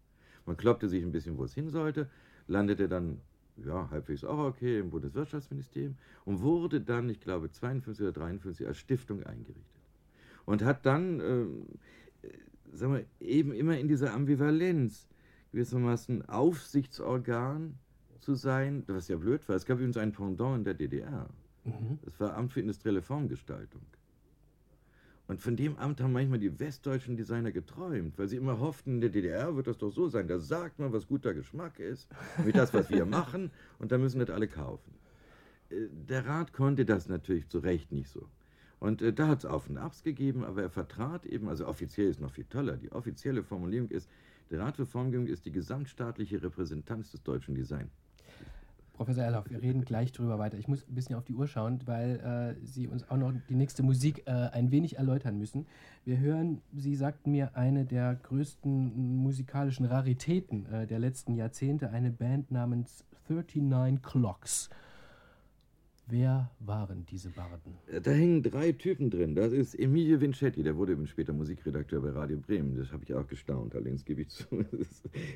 [0.45, 2.11] Man kloppte sich ein bisschen, wo es hin sollte,
[2.49, 3.21] landete dann,
[3.65, 8.77] ja, halbwegs auch okay, im Bundeswirtschaftsministerium und wurde dann, ich glaube, 52 oder 53 als
[8.79, 9.65] Stiftung eingerichtet.
[10.47, 11.67] Und hat dann, ähm,
[12.23, 12.29] äh,
[12.73, 15.07] sagen wir, eben immer in dieser Ambivalenz
[15.53, 17.79] gewissermaßen Aufsichtsorgan
[18.19, 19.55] zu sein, was ja blöd war.
[19.55, 21.31] Es gab übrigens ein Pendant in der DDR.
[21.65, 21.99] Mhm.
[22.03, 23.83] Das war Amt für industrielle Formgestaltung.
[25.27, 29.01] Und von dem Amt haben manchmal die westdeutschen Designer geträumt, weil sie immer hofften, in
[29.01, 30.29] der DDR wird das doch so sein.
[30.29, 32.09] Da sagt man, was guter Geschmack ist,
[32.45, 34.93] mit das, was wir machen, und da müssen das alle kaufen.
[35.71, 38.29] Äh, der Rat konnte das natürlich zu Recht nicht so.
[38.81, 42.09] Und äh, da hat es Auf und Abs gegeben, aber er vertrat eben, also offiziell
[42.09, 44.11] ist noch viel toller, die offizielle Formulierung ist,
[44.51, 48.04] der Rat für Formgebung ist die gesamtstaatliche Repräsentanz des deutschen Designs.
[48.95, 50.57] Professor Erloff, wir reden gleich drüber weiter.
[50.57, 53.57] Ich muss ein bisschen auf die Uhr schauen, weil äh, Sie uns auch noch die
[53.57, 55.67] nächste Musik äh, ein wenig erläutern müssen.
[56.05, 62.13] Wir hören, Sie sagten mir, eine der größten musikalischen Raritäten äh, der letzten Jahrzehnte, eine
[62.13, 64.71] Band namens 39 Clocks.
[66.07, 67.79] Wer waren diese Barden?
[67.87, 69.35] Äh, da hängen drei Typen drin.
[69.35, 72.77] Das ist Emilio Vincetti, der wurde eben später Musikredakteur bei Radio Bremen.
[72.77, 74.45] Das habe ich auch gestaunt, allerdings gebe ich zu.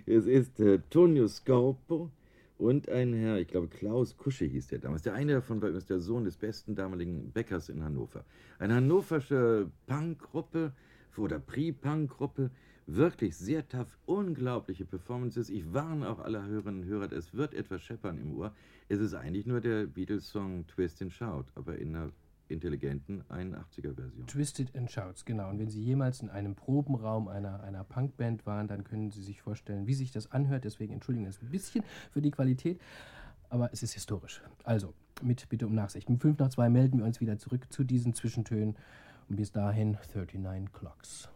[0.07, 2.11] Es ist äh, Tonio Scorpo,
[2.59, 5.03] und ein Herr, ich glaube Klaus Kusche hieß der damals.
[5.03, 8.25] Der eine davon war übrigens der Sohn des besten damaligen Bäckers in Hannover.
[8.59, 10.73] Eine hannoversche Punkgruppe
[11.17, 12.51] oder Pre-Punk-Gruppe,
[12.87, 15.51] wirklich sehr tough, unglaubliche Performances.
[15.51, 18.53] Ich warne auch alle Hörerinnen und Hörer, es wird etwas scheppern im Ohr.
[18.89, 22.11] Es ist eigentlich nur der Beatles-Song Twist and Shout, aber in einer
[22.51, 24.27] intelligenten 81er-Version.
[24.27, 25.51] Twisted and Shouts, genau.
[25.51, 29.43] Und wenn Sie jemals in einem Probenraum einer, einer Punkband waren, dann können Sie sich
[29.43, 30.65] vorstellen, wie sich das anhört.
[30.65, 32.81] Deswegen entschuldigen wir uns ein bisschen für die Qualität,
[33.49, 34.43] aber es ist historisch.
[34.65, 36.09] Also, mit Bitte um Nachsicht.
[36.09, 38.77] Um 5 nach 2 melden wir uns wieder zurück zu diesen Zwischentönen.
[39.29, 41.29] Und bis dahin 39 Clocks.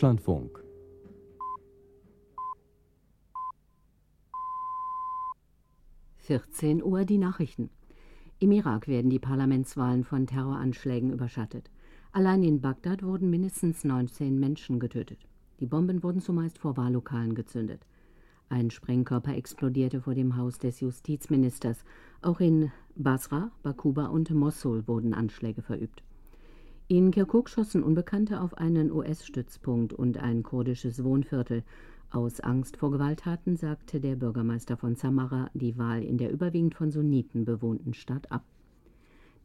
[0.00, 0.64] Deutschlandfunk.
[6.16, 7.68] Vierzehn Uhr die Nachrichten.
[8.38, 11.70] Im Irak werden die Parlamentswahlen von Terroranschlägen überschattet.
[12.12, 15.18] Allein in Bagdad wurden mindestens 19 Menschen getötet.
[15.60, 17.84] Die Bomben wurden zumeist vor Wahllokalen gezündet.
[18.48, 21.84] Ein Sprengkörper explodierte vor dem Haus des Justizministers.
[22.22, 26.02] Auch in Basra, Bakuba und Mosul wurden Anschläge verübt.
[26.92, 31.62] In Kirkuk schossen Unbekannte auf einen US-Stützpunkt und ein kurdisches Wohnviertel.
[32.10, 36.90] Aus Angst vor Gewalttaten sagte der Bürgermeister von Samara die Wahl in der überwiegend von
[36.90, 38.42] Sunniten bewohnten Stadt ab.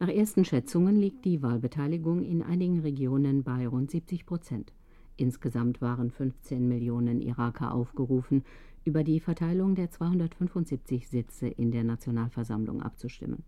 [0.00, 4.72] Nach ersten Schätzungen liegt die Wahlbeteiligung in einigen Regionen bei rund 70 Prozent.
[5.16, 8.42] Insgesamt waren 15 Millionen Iraker aufgerufen,
[8.84, 13.44] über die Verteilung der 275 Sitze in der Nationalversammlung abzustimmen.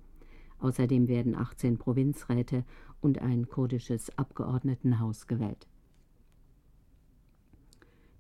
[0.61, 2.65] Außerdem werden 18 Provinzräte
[3.01, 5.67] und ein kurdisches Abgeordnetenhaus gewählt.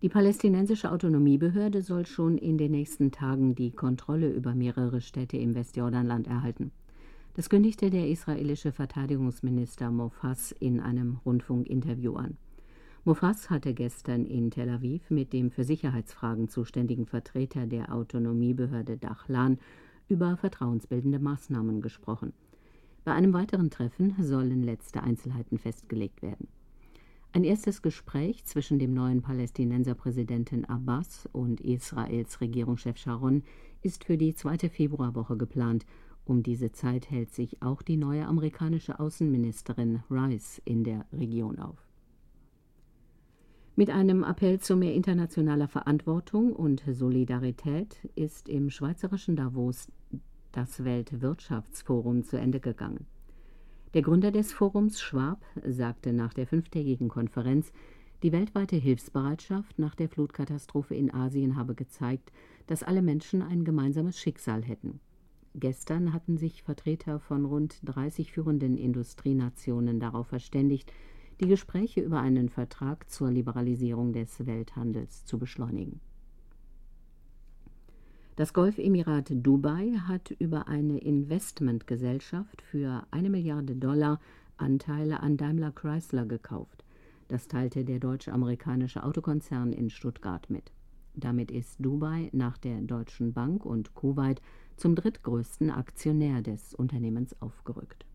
[0.00, 5.56] Die palästinensische Autonomiebehörde soll schon in den nächsten Tagen die Kontrolle über mehrere Städte im
[5.56, 6.70] Westjordanland erhalten.
[7.34, 12.36] Das kündigte der israelische Verteidigungsminister Mofas in einem Rundfunkinterview an.
[13.04, 19.58] Mofas hatte gestern in Tel Aviv mit dem für Sicherheitsfragen zuständigen Vertreter der Autonomiebehörde Dachlan
[20.08, 22.32] über vertrauensbildende Maßnahmen gesprochen.
[23.04, 26.48] Bei einem weiteren Treffen sollen letzte Einzelheiten festgelegt werden.
[27.32, 33.42] Ein erstes Gespräch zwischen dem neuen Palästinenserpräsidenten Abbas und Israels Regierungschef Sharon
[33.82, 35.84] ist für die zweite Februarwoche geplant.
[36.24, 41.87] Um diese Zeit hält sich auch die neue amerikanische Außenministerin Rice in der Region auf.
[43.78, 49.86] Mit einem Appell zu mehr internationaler Verantwortung und Solidarität ist im schweizerischen Davos
[50.50, 53.06] das Weltwirtschaftsforum zu Ende gegangen.
[53.94, 57.70] Der Gründer des Forums, Schwab, sagte nach der fünftägigen Konferenz,
[58.24, 62.32] die weltweite Hilfsbereitschaft nach der Flutkatastrophe in Asien habe gezeigt,
[62.66, 64.98] dass alle Menschen ein gemeinsames Schicksal hätten.
[65.54, 70.92] Gestern hatten sich Vertreter von rund 30 führenden Industrienationen darauf verständigt,
[71.40, 76.00] die Gespräche über einen Vertrag zur Liberalisierung des Welthandels zu beschleunigen.
[78.36, 84.20] Das Golfemirat Dubai hat über eine Investmentgesellschaft für eine Milliarde Dollar
[84.56, 86.84] Anteile an Daimler Chrysler gekauft.
[87.28, 90.72] Das teilte der deutsch-amerikanische Autokonzern in Stuttgart mit.
[91.14, 94.40] Damit ist Dubai nach der Deutschen Bank und Kuwait
[94.76, 98.07] zum drittgrößten Aktionär des Unternehmens aufgerückt.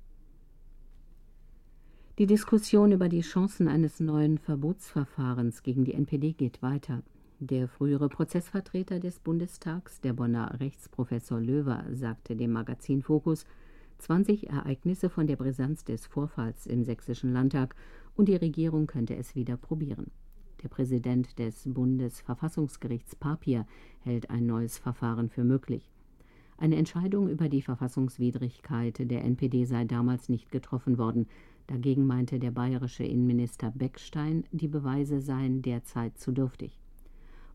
[2.19, 7.01] Die Diskussion über die Chancen eines neuen Verbotsverfahrens gegen die NPD geht weiter.
[7.39, 13.45] Der frühere Prozessvertreter des Bundestags, der Bonner Rechtsprofessor Löwer, sagte dem Magazin Fokus,
[13.97, 17.75] 20 Ereignisse von der Brisanz des Vorfalls im Sächsischen Landtag
[18.15, 20.11] und die Regierung könnte es wieder probieren.
[20.61, 23.65] Der Präsident des Bundesverfassungsgerichts Papier
[24.01, 25.92] hält ein neues Verfahren für möglich.
[26.57, 31.27] Eine Entscheidung über die Verfassungswidrigkeit der NPD sei damals nicht getroffen worden,
[31.67, 36.79] Dagegen meinte der bayerische Innenminister Beckstein, die Beweise seien derzeit zu dürftig.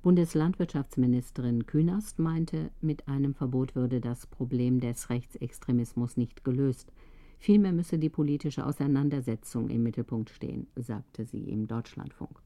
[0.02, 6.92] Bundeslandwirtschaftsministerin Künast meinte, mit einem Verbot würde das Problem des Rechtsextremismus nicht gelöst.
[7.38, 12.40] Vielmehr müsse die politische Auseinandersetzung im Mittelpunkt stehen, sagte sie im Deutschlandfunk.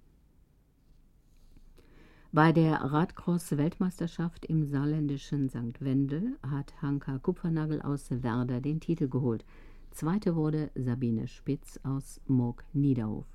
[2.34, 5.80] Bei der Radcross-Weltmeisterschaft im saarländischen St.
[5.80, 9.44] Wendel hat Hanka Kupfernagel aus Werder den Titel geholt.
[9.90, 13.26] Zweite wurde Sabine Spitz aus Moog Niederhof.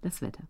[0.00, 0.44] Das Wetter.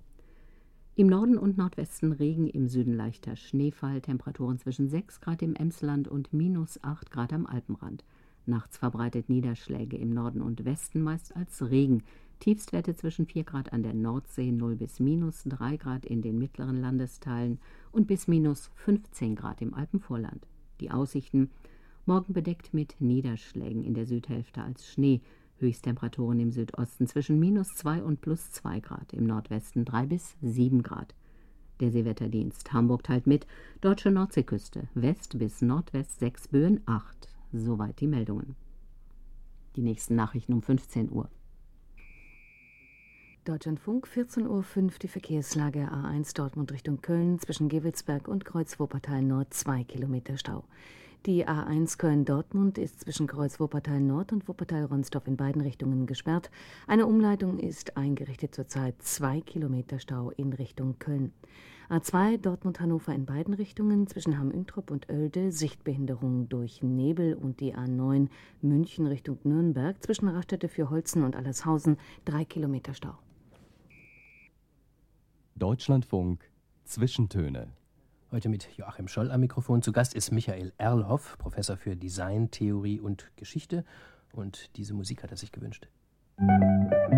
[0.94, 6.06] Im Norden und Nordwesten Regen, im Süden leichter Schneefall, Temperaturen zwischen 6 Grad im Emsland
[6.06, 8.04] und minus 8 Grad am Alpenrand.
[8.44, 12.02] Nachts verbreitet Niederschläge im Norden und Westen meist als Regen.
[12.38, 16.80] Tiefstwerte zwischen 4 Grad an der Nordsee, 0 bis minus 3 Grad in den mittleren
[16.80, 17.58] Landesteilen
[17.92, 20.46] und bis minus 15 Grad im Alpenvorland.
[20.80, 21.50] Die Aussichten
[22.08, 25.20] Morgen bedeckt mit Niederschlägen in der Südhälfte als Schnee.
[25.58, 30.82] Höchsttemperaturen im Südosten zwischen minus 2 und plus 2 Grad, im Nordwesten 3 bis 7
[30.82, 31.14] Grad.
[31.80, 33.46] Der Seewetterdienst Hamburg teilt mit,
[33.82, 37.28] deutsche Nordseeküste, West bis Nordwest 6 Böen 8.
[37.52, 38.56] Soweit die Meldungen.
[39.76, 41.28] Die nächsten Nachrichten um 15 Uhr.
[43.48, 49.54] Deutschlandfunk, 14.05 Uhr die Verkehrslage A1 Dortmund Richtung Köln zwischen Gewelsberg und Kreuz Wuppertal Nord
[49.54, 50.64] 2 Kilometer Stau.
[51.24, 56.50] Die A1 Köln-Dortmund ist zwischen Kreuz Wuppertal Nord und Wuppertal-Ronsdorf in beiden Richtungen gesperrt.
[56.86, 61.32] Eine Umleitung ist eingerichtet zurzeit zwei Kilometer Stau in Richtung Köln.
[61.88, 68.28] A2 Dortmund-Hannover in beiden Richtungen zwischen Hamm-Üntrop und Oelde Sichtbehinderung durch Nebel und die A9
[68.60, 73.16] München Richtung Nürnberg zwischen Raststätte für Holzen und Allershausen drei Kilometer Stau.
[75.58, 76.48] Deutschlandfunk
[76.84, 77.72] Zwischentöne.
[78.30, 79.82] Heute mit Joachim Scholl am Mikrofon.
[79.82, 83.84] Zu Gast ist Michael Erlhoff, Professor für Design, Theorie und Geschichte.
[84.32, 85.88] Und diese Musik hat er sich gewünscht.
[86.38, 87.08] Musik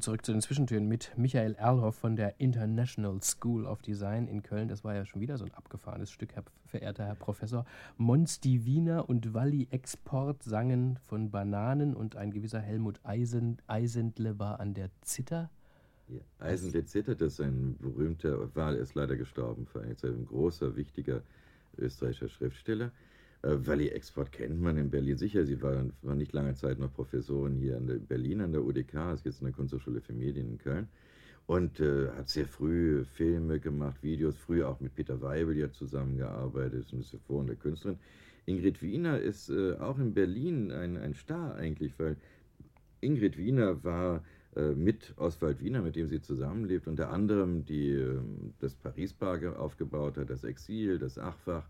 [0.00, 4.42] sind zurück zu den Zwischentönen mit Michael Erlhoff von der International School of Design in
[4.42, 4.68] Köln.
[4.68, 7.66] Das war ja schon wieder so ein abgefahrenes Stück, Herr, verehrter Herr Professor.
[7.98, 14.58] Mons Divina und Walli Export sangen von Bananen und ein gewisser Helmut Eisen, Eisendle war
[14.58, 15.50] an der Zither.
[16.38, 21.22] Das ist ein berühmter, war, ist leider gestorben, ein großer, wichtiger
[21.78, 22.92] österreichischer Schriftsteller.
[23.42, 25.44] Äh, Valley Export kennt man in Berlin sicher.
[25.44, 29.24] Sie war, war nicht lange Zeit noch Professorin hier in Berlin an der UDK, ist
[29.24, 30.88] jetzt in der Kunsthochschule für Medien in Köln.
[31.46, 36.92] Und äh, hat sehr früh Filme gemacht, Videos, früher auch mit Peter Weibel ja zusammengearbeitet,
[36.92, 37.98] und ist hervorragende Künstlerin.
[38.46, 42.16] Ingrid Wiener ist äh, auch in Berlin ein, ein Star eigentlich, weil
[43.00, 44.22] Ingrid Wiener war
[44.74, 50.28] mit Oswald Wiener, mit dem sie zusammenlebt, unter anderem die ähm, das Paris-Bar aufgebaut hat,
[50.28, 51.68] das Exil, das Achfach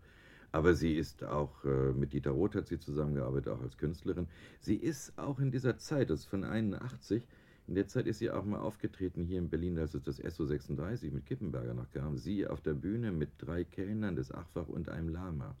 [0.51, 4.27] aber sie ist auch, äh, mit Dieter Roth hat sie zusammengearbeitet, auch als Künstlerin.
[4.59, 7.25] Sie ist auch in dieser Zeit, das ist von 81,
[7.67, 11.11] in der Zeit ist sie auch mal aufgetreten hier in Berlin, als es das SO36
[11.11, 12.17] mit Kippenberger noch kam.
[12.17, 15.55] Sie auf der Bühne mit drei Kellnern des Achfach und einem Lama.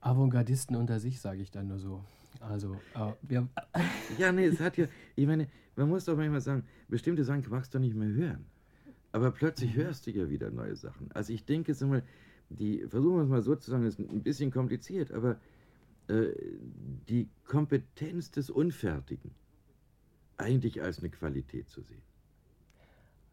[0.00, 2.04] Avantgardisten unter sich, sage ich dann nur so.
[2.38, 3.48] Also, äh, wir.
[4.18, 4.86] ja, nee, es hat ja.
[5.16, 8.46] Ich meine, man muss doch manchmal sagen, bestimmte Sachen magst du nicht mehr hören.
[9.12, 9.80] Aber plötzlich mhm.
[9.80, 11.10] hörst du ja wieder neue Sachen.
[11.12, 12.02] Also, ich denke, sag mal,
[12.48, 15.38] die, versuchen wir es mal so zu sagen, ist ein bisschen kompliziert, aber
[16.08, 16.32] äh,
[17.08, 19.34] die Kompetenz des Unfertigen
[20.36, 22.02] eigentlich als eine Qualität zu sehen.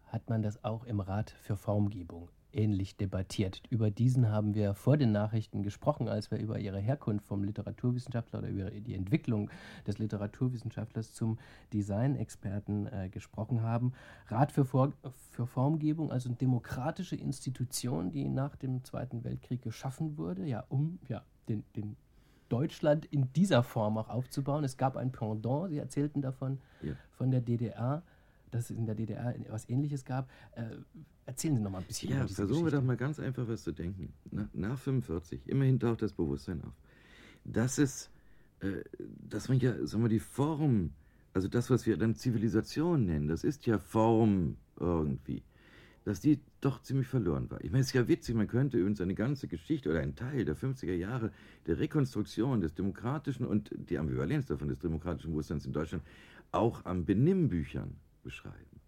[0.05, 3.61] Hat man das auch im Rat für Formgebung ähnlich debattiert?
[3.69, 8.39] Über diesen haben wir vor den Nachrichten gesprochen, als wir über ihre Herkunft vom Literaturwissenschaftler
[8.39, 9.49] oder über die Entwicklung
[9.87, 11.39] des Literaturwissenschaftlers zum
[11.73, 13.93] Designexperten äh, gesprochen haben.
[14.27, 14.93] Rat für, vor
[15.31, 20.99] für Formgebung, also eine demokratische Institution, die nach dem Zweiten Weltkrieg geschaffen wurde, ja, um
[21.07, 21.95] ja, den, den
[22.49, 24.63] Deutschland in dieser Form auch aufzubauen.
[24.63, 26.93] Es gab ein Pendant, Sie erzählten davon, ja.
[27.11, 28.03] von der DDR,
[28.53, 30.29] dass es in der DDR etwas Ähnliches gab.
[30.55, 30.63] Äh,
[31.25, 32.11] erzählen Sie noch mal ein bisschen.
[32.11, 32.65] Ja, versuchen Geschichte.
[32.65, 34.13] wir doch mal ganz einfach was zu denken.
[34.31, 36.73] Na, nach 45, immerhin taucht das Bewusstsein auf.
[37.43, 38.09] Das ist,
[38.59, 38.83] äh,
[39.29, 40.91] dass man ja, sagen wir, die Form,
[41.33, 45.43] also das, was wir dann Zivilisation nennen, das ist ja Form irgendwie
[46.05, 47.63] dass die doch ziemlich verloren war.
[47.63, 50.45] Ich meine, es ist ja witzig, man könnte übrigens eine ganze Geschichte oder einen Teil
[50.45, 51.31] der 50er Jahre
[51.65, 56.03] der Rekonstruktion des demokratischen und die Ambivalenz davon des demokratischen Bewusstseins in Deutschland
[56.51, 58.79] auch an Benimmbüchern beschreiben.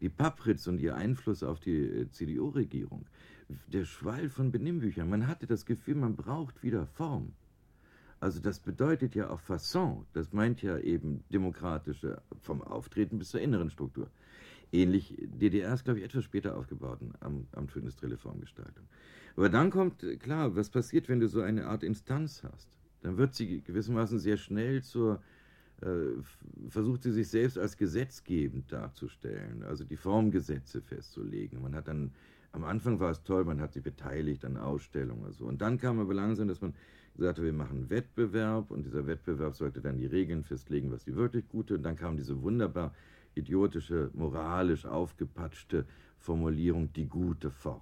[0.00, 3.06] Die Papritz und ihr Einfluss auf die äh, CDU-Regierung,
[3.66, 5.08] der Schwall von Benimmbüchern.
[5.08, 7.32] Man hatte das Gefühl, man braucht wieder Form.
[8.20, 10.06] Also das bedeutet ja auch Fasson.
[10.12, 14.10] Das meint ja eben demokratische, vom Auftreten bis zur inneren Struktur.
[14.72, 18.84] Ähnlich, DDR ist, glaube ich, etwas später aufgebaut am Amt für industrielle Formgestaltung.
[19.36, 22.68] Aber dann kommt, klar, was passiert, wenn du so eine Art Instanz hast?
[23.02, 25.18] Dann wird sie gewissermaßen sehr schnell zur, äh,
[26.68, 31.62] versucht sie sich selbst als gesetzgebend darzustellen, also die Formgesetze festzulegen.
[31.62, 32.12] Man hat dann,
[32.52, 35.46] am Anfang war es toll, man hat sie beteiligt an Ausstellungen und so.
[35.46, 36.74] Und dann kam aber langsam, dass man
[37.16, 41.16] gesagt hat, wir machen Wettbewerb und dieser Wettbewerb sollte dann die Regeln festlegen, was die
[41.16, 41.74] wirklich gute.
[41.74, 42.94] Und dann kam diese wunderbar
[43.34, 45.86] idiotische, moralisch aufgepatschte
[46.18, 47.80] Formulierung die gute Form.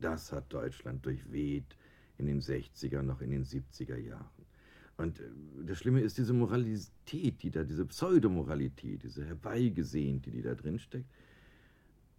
[0.00, 1.76] Das hat Deutschland durchweht
[2.18, 4.49] in den 60er, noch in den 70er Jahren.
[5.00, 5.24] Und äh,
[5.66, 11.10] das Schlimme ist diese Moralität, die da, diese Pseudomoralität, diese herbeigesehnte, die da drin steckt,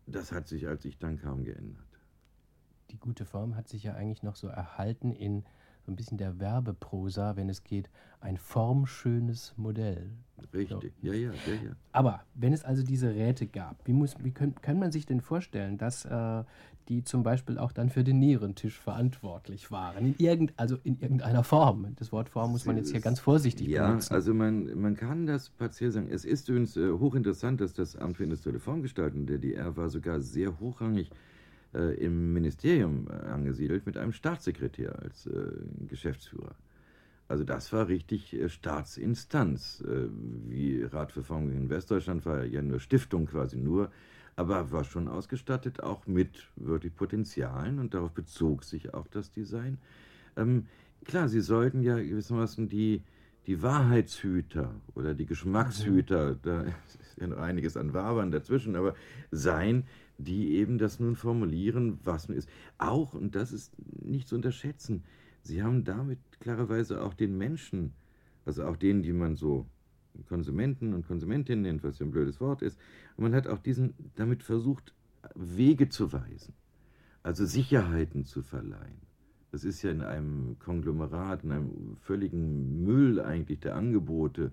[0.08, 1.86] das hat sich, als ich dann kam, geändert.
[2.90, 5.46] die gute Form hat sich ja eigentlich noch so erhalten in
[5.92, 7.90] so ein bisschen der Werbeprosa, wenn es geht,
[8.22, 10.12] ein formschönes Modell.
[10.54, 11.08] Richtig, so.
[11.08, 11.72] ja, ja, ja, ja.
[11.92, 15.22] Aber wenn es also diese Räte gab, wie, muss, wie können, kann man sich denn
[15.22, 16.44] vorstellen, dass äh,
[16.88, 20.06] die zum Beispiel auch dann für den Nierentisch verantwortlich waren?
[20.06, 21.94] In irgend, also in irgendeiner Form.
[21.98, 24.14] Das Wort Form muss man jetzt hier ganz vorsichtig ja, benutzen.
[24.14, 26.08] Ja, also man, man kann das partiell sagen.
[26.10, 30.22] Es ist übrigens äh, hochinteressant, dass das Amt für industrielle Formgestaltung der DR war sogar
[30.22, 31.12] sehr hochrangig
[31.74, 35.52] äh, im Ministerium äh, angesiedelt mit einem Staatssekretär als äh,
[35.88, 36.56] Geschäftsführer.
[37.28, 39.84] Also das war richtig äh, Staatsinstanz.
[40.48, 43.92] Wie Rat für Forschung in Westdeutschland war ja nur Stiftung quasi nur,
[44.36, 49.78] aber war schon ausgestattet auch mit wirklich Potenzialen und darauf bezog sich auch das Design.
[50.36, 50.66] Ähm,
[51.06, 53.04] klar, sie sollten ja gewissermaßen die,
[53.48, 56.40] die Wahrheitshüter oder die Geschmackshüter, mhm.
[56.44, 58.94] da ist ja noch einiges an Wabern dazwischen, aber
[59.32, 59.86] sein,
[60.18, 62.50] die eben das nun formulieren, was nun ist.
[62.78, 65.04] Auch, und das ist nicht zu unterschätzen,
[65.42, 67.94] sie haben damit klarerweise auch den Menschen,
[68.46, 69.66] also auch denen, die man so
[70.28, 72.78] Konsumenten und Konsumentinnen nennt, was ja ein blödes Wort ist,
[73.16, 74.94] und man hat auch diesen damit versucht,
[75.36, 76.54] Wege zu weisen,
[77.24, 79.11] also Sicherheiten zu verleihen.
[79.52, 84.52] Das ist ja in einem Konglomerat, in einem völligen Müll eigentlich der Angebote,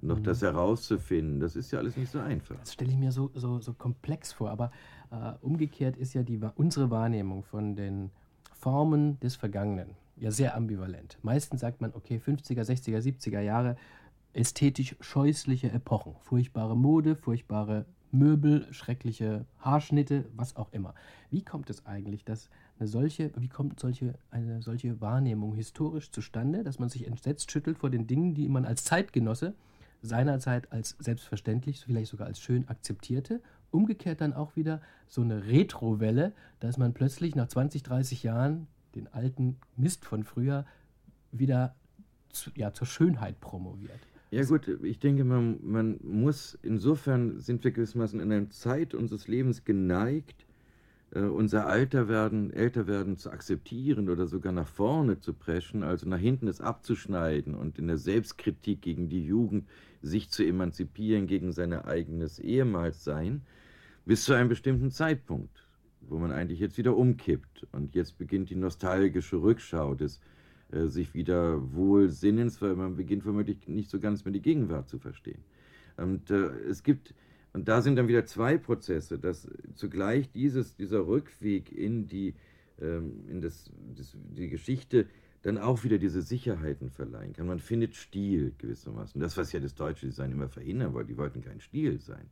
[0.00, 0.24] noch mhm.
[0.24, 2.56] das herauszufinden, das ist ja alles nicht so einfach.
[2.60, 4.70] Das stelle ich mir so, so, so komplex vor, aber
[5.10, 8.10] äh, umgekehrt ist ja die, unsere Wahrnehmung von den
[8.52, 11.18] Formen des Vergangenen ja sehr ambivalent.
[11.22, 13.76] Meistens sagt man, okay, 50er, 60er, 70er Jahre,
[14.32, 20.94] ästhetisch scheußliche Epochen, furchtbare Mode, furchtbare Möbel, schreckliche Haarschnitte, was auch immer.
[21.30, 26.64] Wie kommt es eigentlich, dass eine solche, wie kommt solche, eine solche Wahrnehmung historisch zustande,
[26.64, 29.54] dass man sich entsetzt schüttelt vor den Dingen, die man als Zeitgenosse
[30.02, 33.40] seinerzeit als selbstverständlich, vielleicht sogar als schön akzeptierte.
[33.70, 39.12] Umgekehrt dann auch wieder so eine Retrowelle, dass man plötzlich nach 20, 30 Jahren den
[39.12, 40.66] alten Mist von früher
[41.32, 41.74] wieder
[42.30, 43.98] zu, ja, zur Schönheit promoviert.
[44.30, 49.28] Ja gut, ich denke, man, man muss, insofern sind wir gewissermaßen in einer Zeit unseres
[49.28, 50.43] Lebens geneigt,
[51.20, 56.60] unser Alterwerden, Älterwerden zu akzeptieren oder sogar nach vorne zu preschen, also nach hinten es
[56.60, 59.68] abzuschneiden und in der Selbstkritik gegen die Jugend
[60.02, 63.42] sich zu emanzipieren gegen sein eigenes Ehemalssein,
[64.04, 65.66] bis zu einem bestimmten Zeitpunkt,
[66.00, 67.66] wo man eigentlich jetzt wieder umkippt.
[67.72, 70.20] Und jetzt beginnt die nostalgische Rückschau des
[70.72, 74.98] äh, sich wieder Wohlsinnens, weil man beginnt womöglich nicht so ganz mehr die Gegenwart zu
[74.98, 75.42] verstehen.
[75.96, 77.14] Und äh, es gibt
[77.54, 82.34] und da sind dann wieder zwei Prozesse, dass zugleich dieses, dieser Rückweg in die,
[82.80, 85.06] ähm, in das, das, die Geschichte
[85.42, 87.46] dann auch wieder diese Sicherheiten verleihen kann.
[87.46, 89.20] Man findet Stil gewissermaßen.
[89.20, 92.28] Das, was ja das deutsche Design immer verhindern wollte, die wollten kein Stil sein.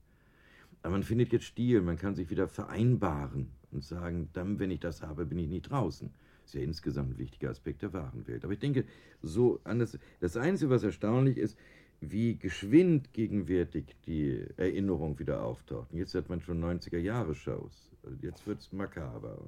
[0.82, 4.80] Aber man findet jetzt Stil, man kann sich wieder vereinbaren und sagen, dann, wenn ich
[4.80, 6.10] das habe, bin ich nicht draußen.
[6.42, 8.42] Das ist ja insgesamt ein wichtiger Aspekt der Warenwelt.
[8.42, 8.86] Aber ich denke,
[9.22, 9.96] so anders.
[10.18, 11.56] Das Einzige, was erstaunlich ist,
[12.02, 15.92] wie geschwind gegenwärtig die Erinnerung wieder auftaucht.
[15.92, 17.90] Jetzt hat man schon 90er-Jahre-Shows.
[18.02, 19.38] Also jetzt wird es makaber.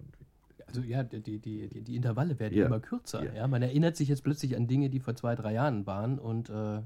[0.66, 2.66] Also ja, die, die, die, die Intervalle werden ja.
[2.66, 3.24] immer kürzer.
[3.24, 3.34] Ja.
[3.34, 3.48] ja.
[3.48, 6.80] Man erinnert sich jetzt plötzlich an Dinge, die vor zwei, drei Jahren waren und äh,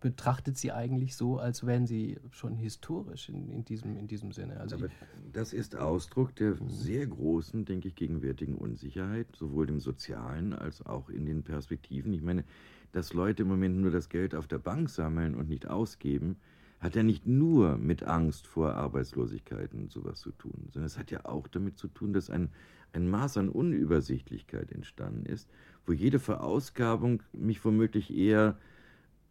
[0.00, 4.60] betrachtet sie eigentlich so, als wären sie schon historisch in, in, diesem, in diesem Sinne.
[4.60, 4.88] Also Aber
[5.32, 11.08] das ist Ausdruck der sehr großen, denke ich, gegenwärtigen Unsicherheit, sowohl im Sozialen als auch
[11.08, 12.12] in den Perspektiven.
[12.12, 12.44] Ich meine,
[12.92, 16.36] dass Leute im Moment nur das Geld auf der Bank sammeln und nicht ausgeben,
[16.80, 21.10] hat ja nicht nur mit Angst vor Arbeitslosigkeit und sowas zu tun, sondern es hat
[21.10, 22.50] ja auch damit zu tun, dass ein,
[22.92, 25.48] ein Maß an Unübersichtlichkeit entstanden ist,
[25.86, 28.58] wo jede Verausgabung mich womöglich eher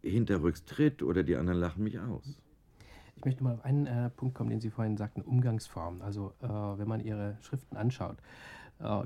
[0.00, 2.40] hinterrücks tritt oder die anderen lachen mich aus.
[3.16, 6.00] Ich möchte mal auf einen äh, Punkt kommen, den Sie vorhin sagten, Umgangsform.
[6.02, 8.16] Also äh, wenn man Ihre Schriften anschaut,
[8.80, 9.02] äh,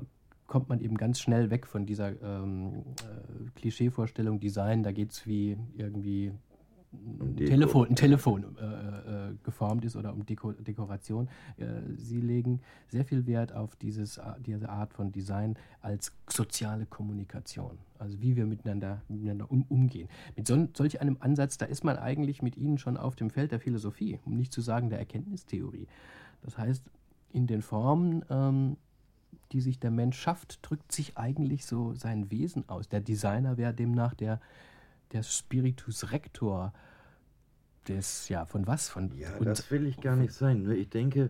[0.47, 5.27] kommt man eben ganz schnell weg von dieser ähm, äh, Klischeevorstellung Design, da geht es
[5.27, 6.31] wie irgendwie
[6.93, 11.27] ein Telefon, ein Telefon äh, äh, geformt ist oder um Deko Dekoration.
[11.57, 11.65] Äh,
[11.97, 17.77] sie legen sehr viel Wert auf dieses, diese Art von Design als soziale Kommunikation.
[17.99, 20.07] Also wie wir miteinander, miteinander um, umgehen.
[20.35, 23.51] Mit so, solch einem Ansatz, da ist man eigentlich mit Ihnen schon auf dem Feld
[23.51, 25.87] der Philosophie, um nicht zu sagen der Erkenntnistheorie.
[26.41, 26.89] Das heißt,
[27.33, 28.77] in den Formen ähm,
[29.51, 32.89] die sich der Mensch schafft, drückt sich eigentlich so sein Wesen aus.
[32.89, 34.41] Der Designer wäre demnach der,
[35.11, 36.73] der Spiritus Rector
[37.87, 38.89] des, ja, von was?
[38.89, 40.63] Von, ja, das will ich gar nicht sein.
[40.63, 41.29] Nur ich denke,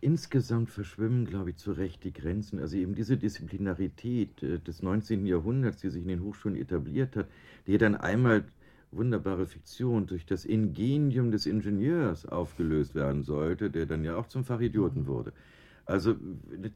[0.00, 2.58] insgesamt verschwimmen, glaube ich, zu Recht die Grenzen.
[2.58, 5.26] Also eben diese Disziplinarität äh, des 19.
[5.26, 7.28] Jahrhunderts, die sich in den Hochschulen etabliert hat,
[7.66, 8.44] die dann einmal
[8.90, 14.44] wunderbare Fiktion durch das Ingenium des Ingenieurs aufgelöst werden sollte, der dann ja auch zum
[14.44, 15.06] Fachidioten mhm.
[15.06, 15.32] wurde.
[15.84, 16.16] Also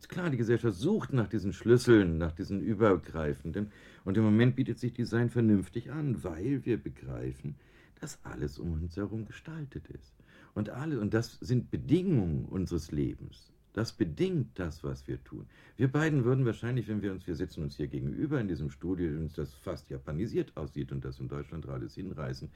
[0.08, 3.70] klar, die Gesellschaft sucht nach diesen Schlüsseln, nach diesen übergreifenden.
[4.04, 7.54] Und im Moment bietet sich Design vernünftig an, weil wir begreifen,
[8.00, 10.14] dass alles um uns herum gestaltet ist.
[10.54, 13.52] Und, alle, und das sind Bedingungen unseres Lebens.
[13.76, 15.46] Das bedingt das, was wir tun.
[15.76, 19.10] Wir beiden würden wahrscheinlich, wenn wir uns, wir sitzen uns hier gegenüber in diesem Studio,
[19.10, 22.48] uns das fast japanisiert aussieht und das in Deutschland alles hinreißen,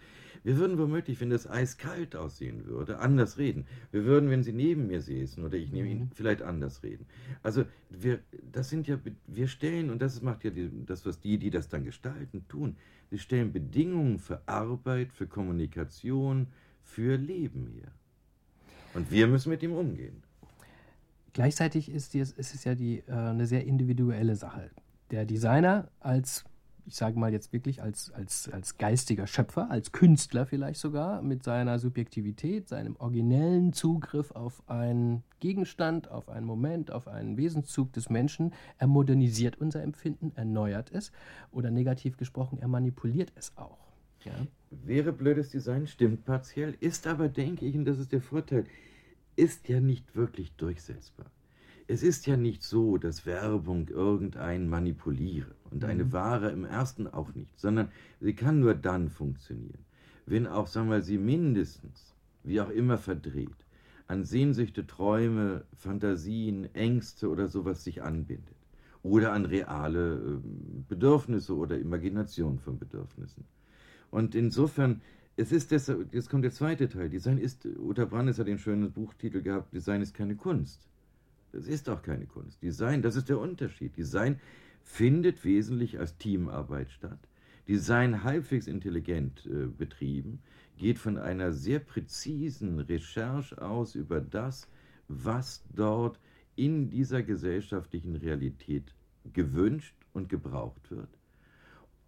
[0.44, 3.66] wir würden womöglich, wenn das eiskalt aussehen würde, anders reden.
[3.92, 6.10] Wir würden, wenn Sie neben mir säßen oder ich neben Ihnen, mhm.
[6.14, 7.04] vielleicht anders reden.
[7.42, 11.36] Also wir, das sind ja, wir stellen, und das macht ja die, das, was die,
[11.36, 12.76] die das dann gestalten, tun.
[13.10, 16.46] Sie stellen Bedingungen für Arbeit, für Kommunikation,
[16.82, 17.92] für Leben her.
[18.94, 20.22] Und wir müssen mit ihm umgehen.
[21.32, 24.70] Gleichzeitig ist, die, ist es ja die, äh, eine sehr individuelle Sache.
[25.10, 26.44] Der Designer als,
[26.86, 31.42] ich sage mal jetzt wirklich als, als, als geistiger Schöpfer, als Künstler vielleicht sogar, mit
[31.42, 38.10] seiner Subjektivität, seinem originellen Zugriff auf einen Gegenstand, auf einen Moment, auf einen Wesenszug des
[38.10, 41.12] Menschen, er modernisiert unser Empfinden, erneuert es
[41.52, 43.90] oder negativ gesprochen, er manipuliert es auch.
[44.24, 44.32] Ja?
[44.70, 48.64] Wäre blödes Design, stimmt partiell, ist aber, denke ich, und das ist der Vorteil,
[49.40, 51.30] ist ja nicht wirklich durchsetzbar.
[51.88, 56.12] Es ist ja nicht so, dass Werbung irgendein manipuliere und eine mhm.
[56.12, 57.88] Ware im ersten auch nicht, sondern
[58.20, 59.84] sie kann nur dann funktionieren,
[60.26, 62.14] wenn auch, sagen wir, sie mindestens,
[62.44, 63.48] wie auch immer verdreht,
[64.06, 68.56] an Sehnsüchte, Träume, Fantasien, Ängste oder sowas sich anbindet.
[69.02, 73.44] Oder an reale ähm, Bedürfnisse oder Imagination von Bedürfnissen.
[74.10, 75.00] Und insofern
[75.40, 77.08] es ist deshalb, jetzt kommt der zweite Teil.
[77.08, 80.86] Design ist, Uta Brandes hat den schönen Buchtitel gehabt, Design ist keine Kunst.
[81.52, 82.62] Das ist auch keine Kunst.
[82.62, 83.96] Design, das ist der Unterschied.
[83.96, 84.38] Design
[84.82, 87.18] findet wesentlich als Teamarbeit statt.
[87.66, 90.40] Design halbwegs intelligent äh, betrieben,
[90.76, 94.68] geht von einer sehr präzisen Recherche aus über das,
[95.08, 96.20] was dort
[96.54, 98.94] in dieser gesellschaftlichen Realität
[99.32, 101.08] gewünscht und gebraucht wird.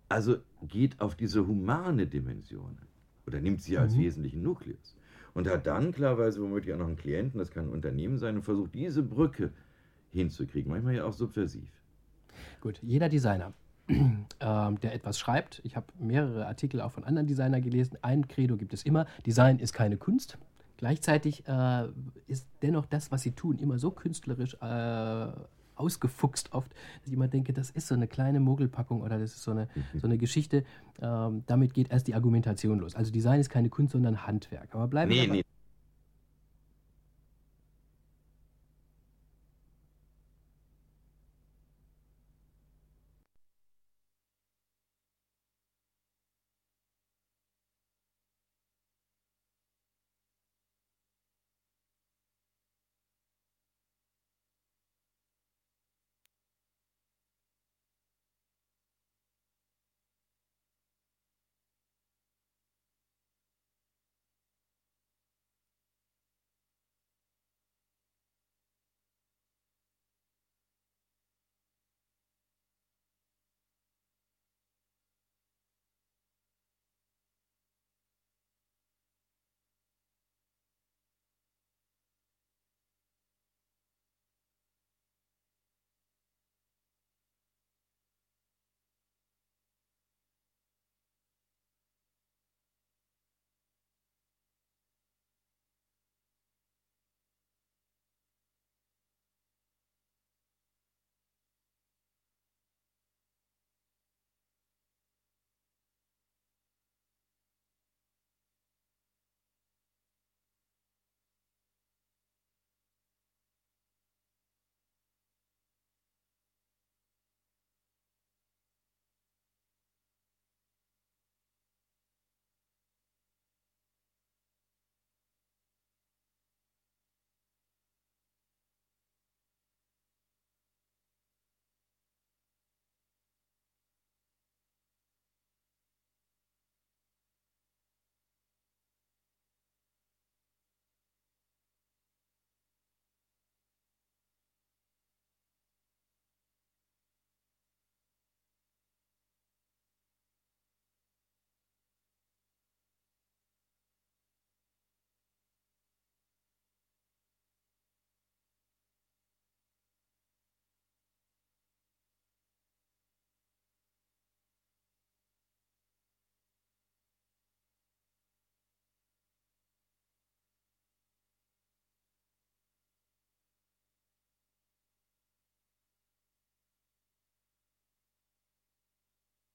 [0.08, 2.78] Also geht auf diese humane Dimension
[3.26, 4.00] oder nimmt sie als mhm.
[4.00, 4.96] wesentlichen Nukleus.
[5.34, 8.42] Und hat dann klarerweise womöglich auch noch einen Klienten, das kann ein Unternehmen sein, und
[8.42, 9.50] versucht diese Brücke
[10.10, 10.70] hinzukriegen.
[10.70, 11.70] Manchmal ja auch subversiv.
[12.60, 13.52] Gut, jeder Designer,
[13.88, 13.94] äh,
[14.38, 18.74] der etwas schreibt, ich habe mehrere Artikel auch von anderen Designern gelesen, ein Credo gibt
[18.74, 20.38] es immer, Design ist keine Kunst.
[20.76, 21.88] Gleichzeitig äh,
[22.26, 25.32] ist dennoch das, was sie tun, immer so künstlerisch äh,
[25.82, 29.42] ausgefuchst oft, dass ich immer denke, das ist so eine kleine Mogelpackung oder das ist
[29.42, 29.98] so eine, mhm.
[29.98, 30.64] so eine Geschichte.
[31.00, 32.94] Ähm, damit geht erst die Argumentation los.
[32.94, 34.68] Also Design ist keine Kunst, sondern Handwerk.
[34.74, 35.44] Aber bleiben nee, wir nee.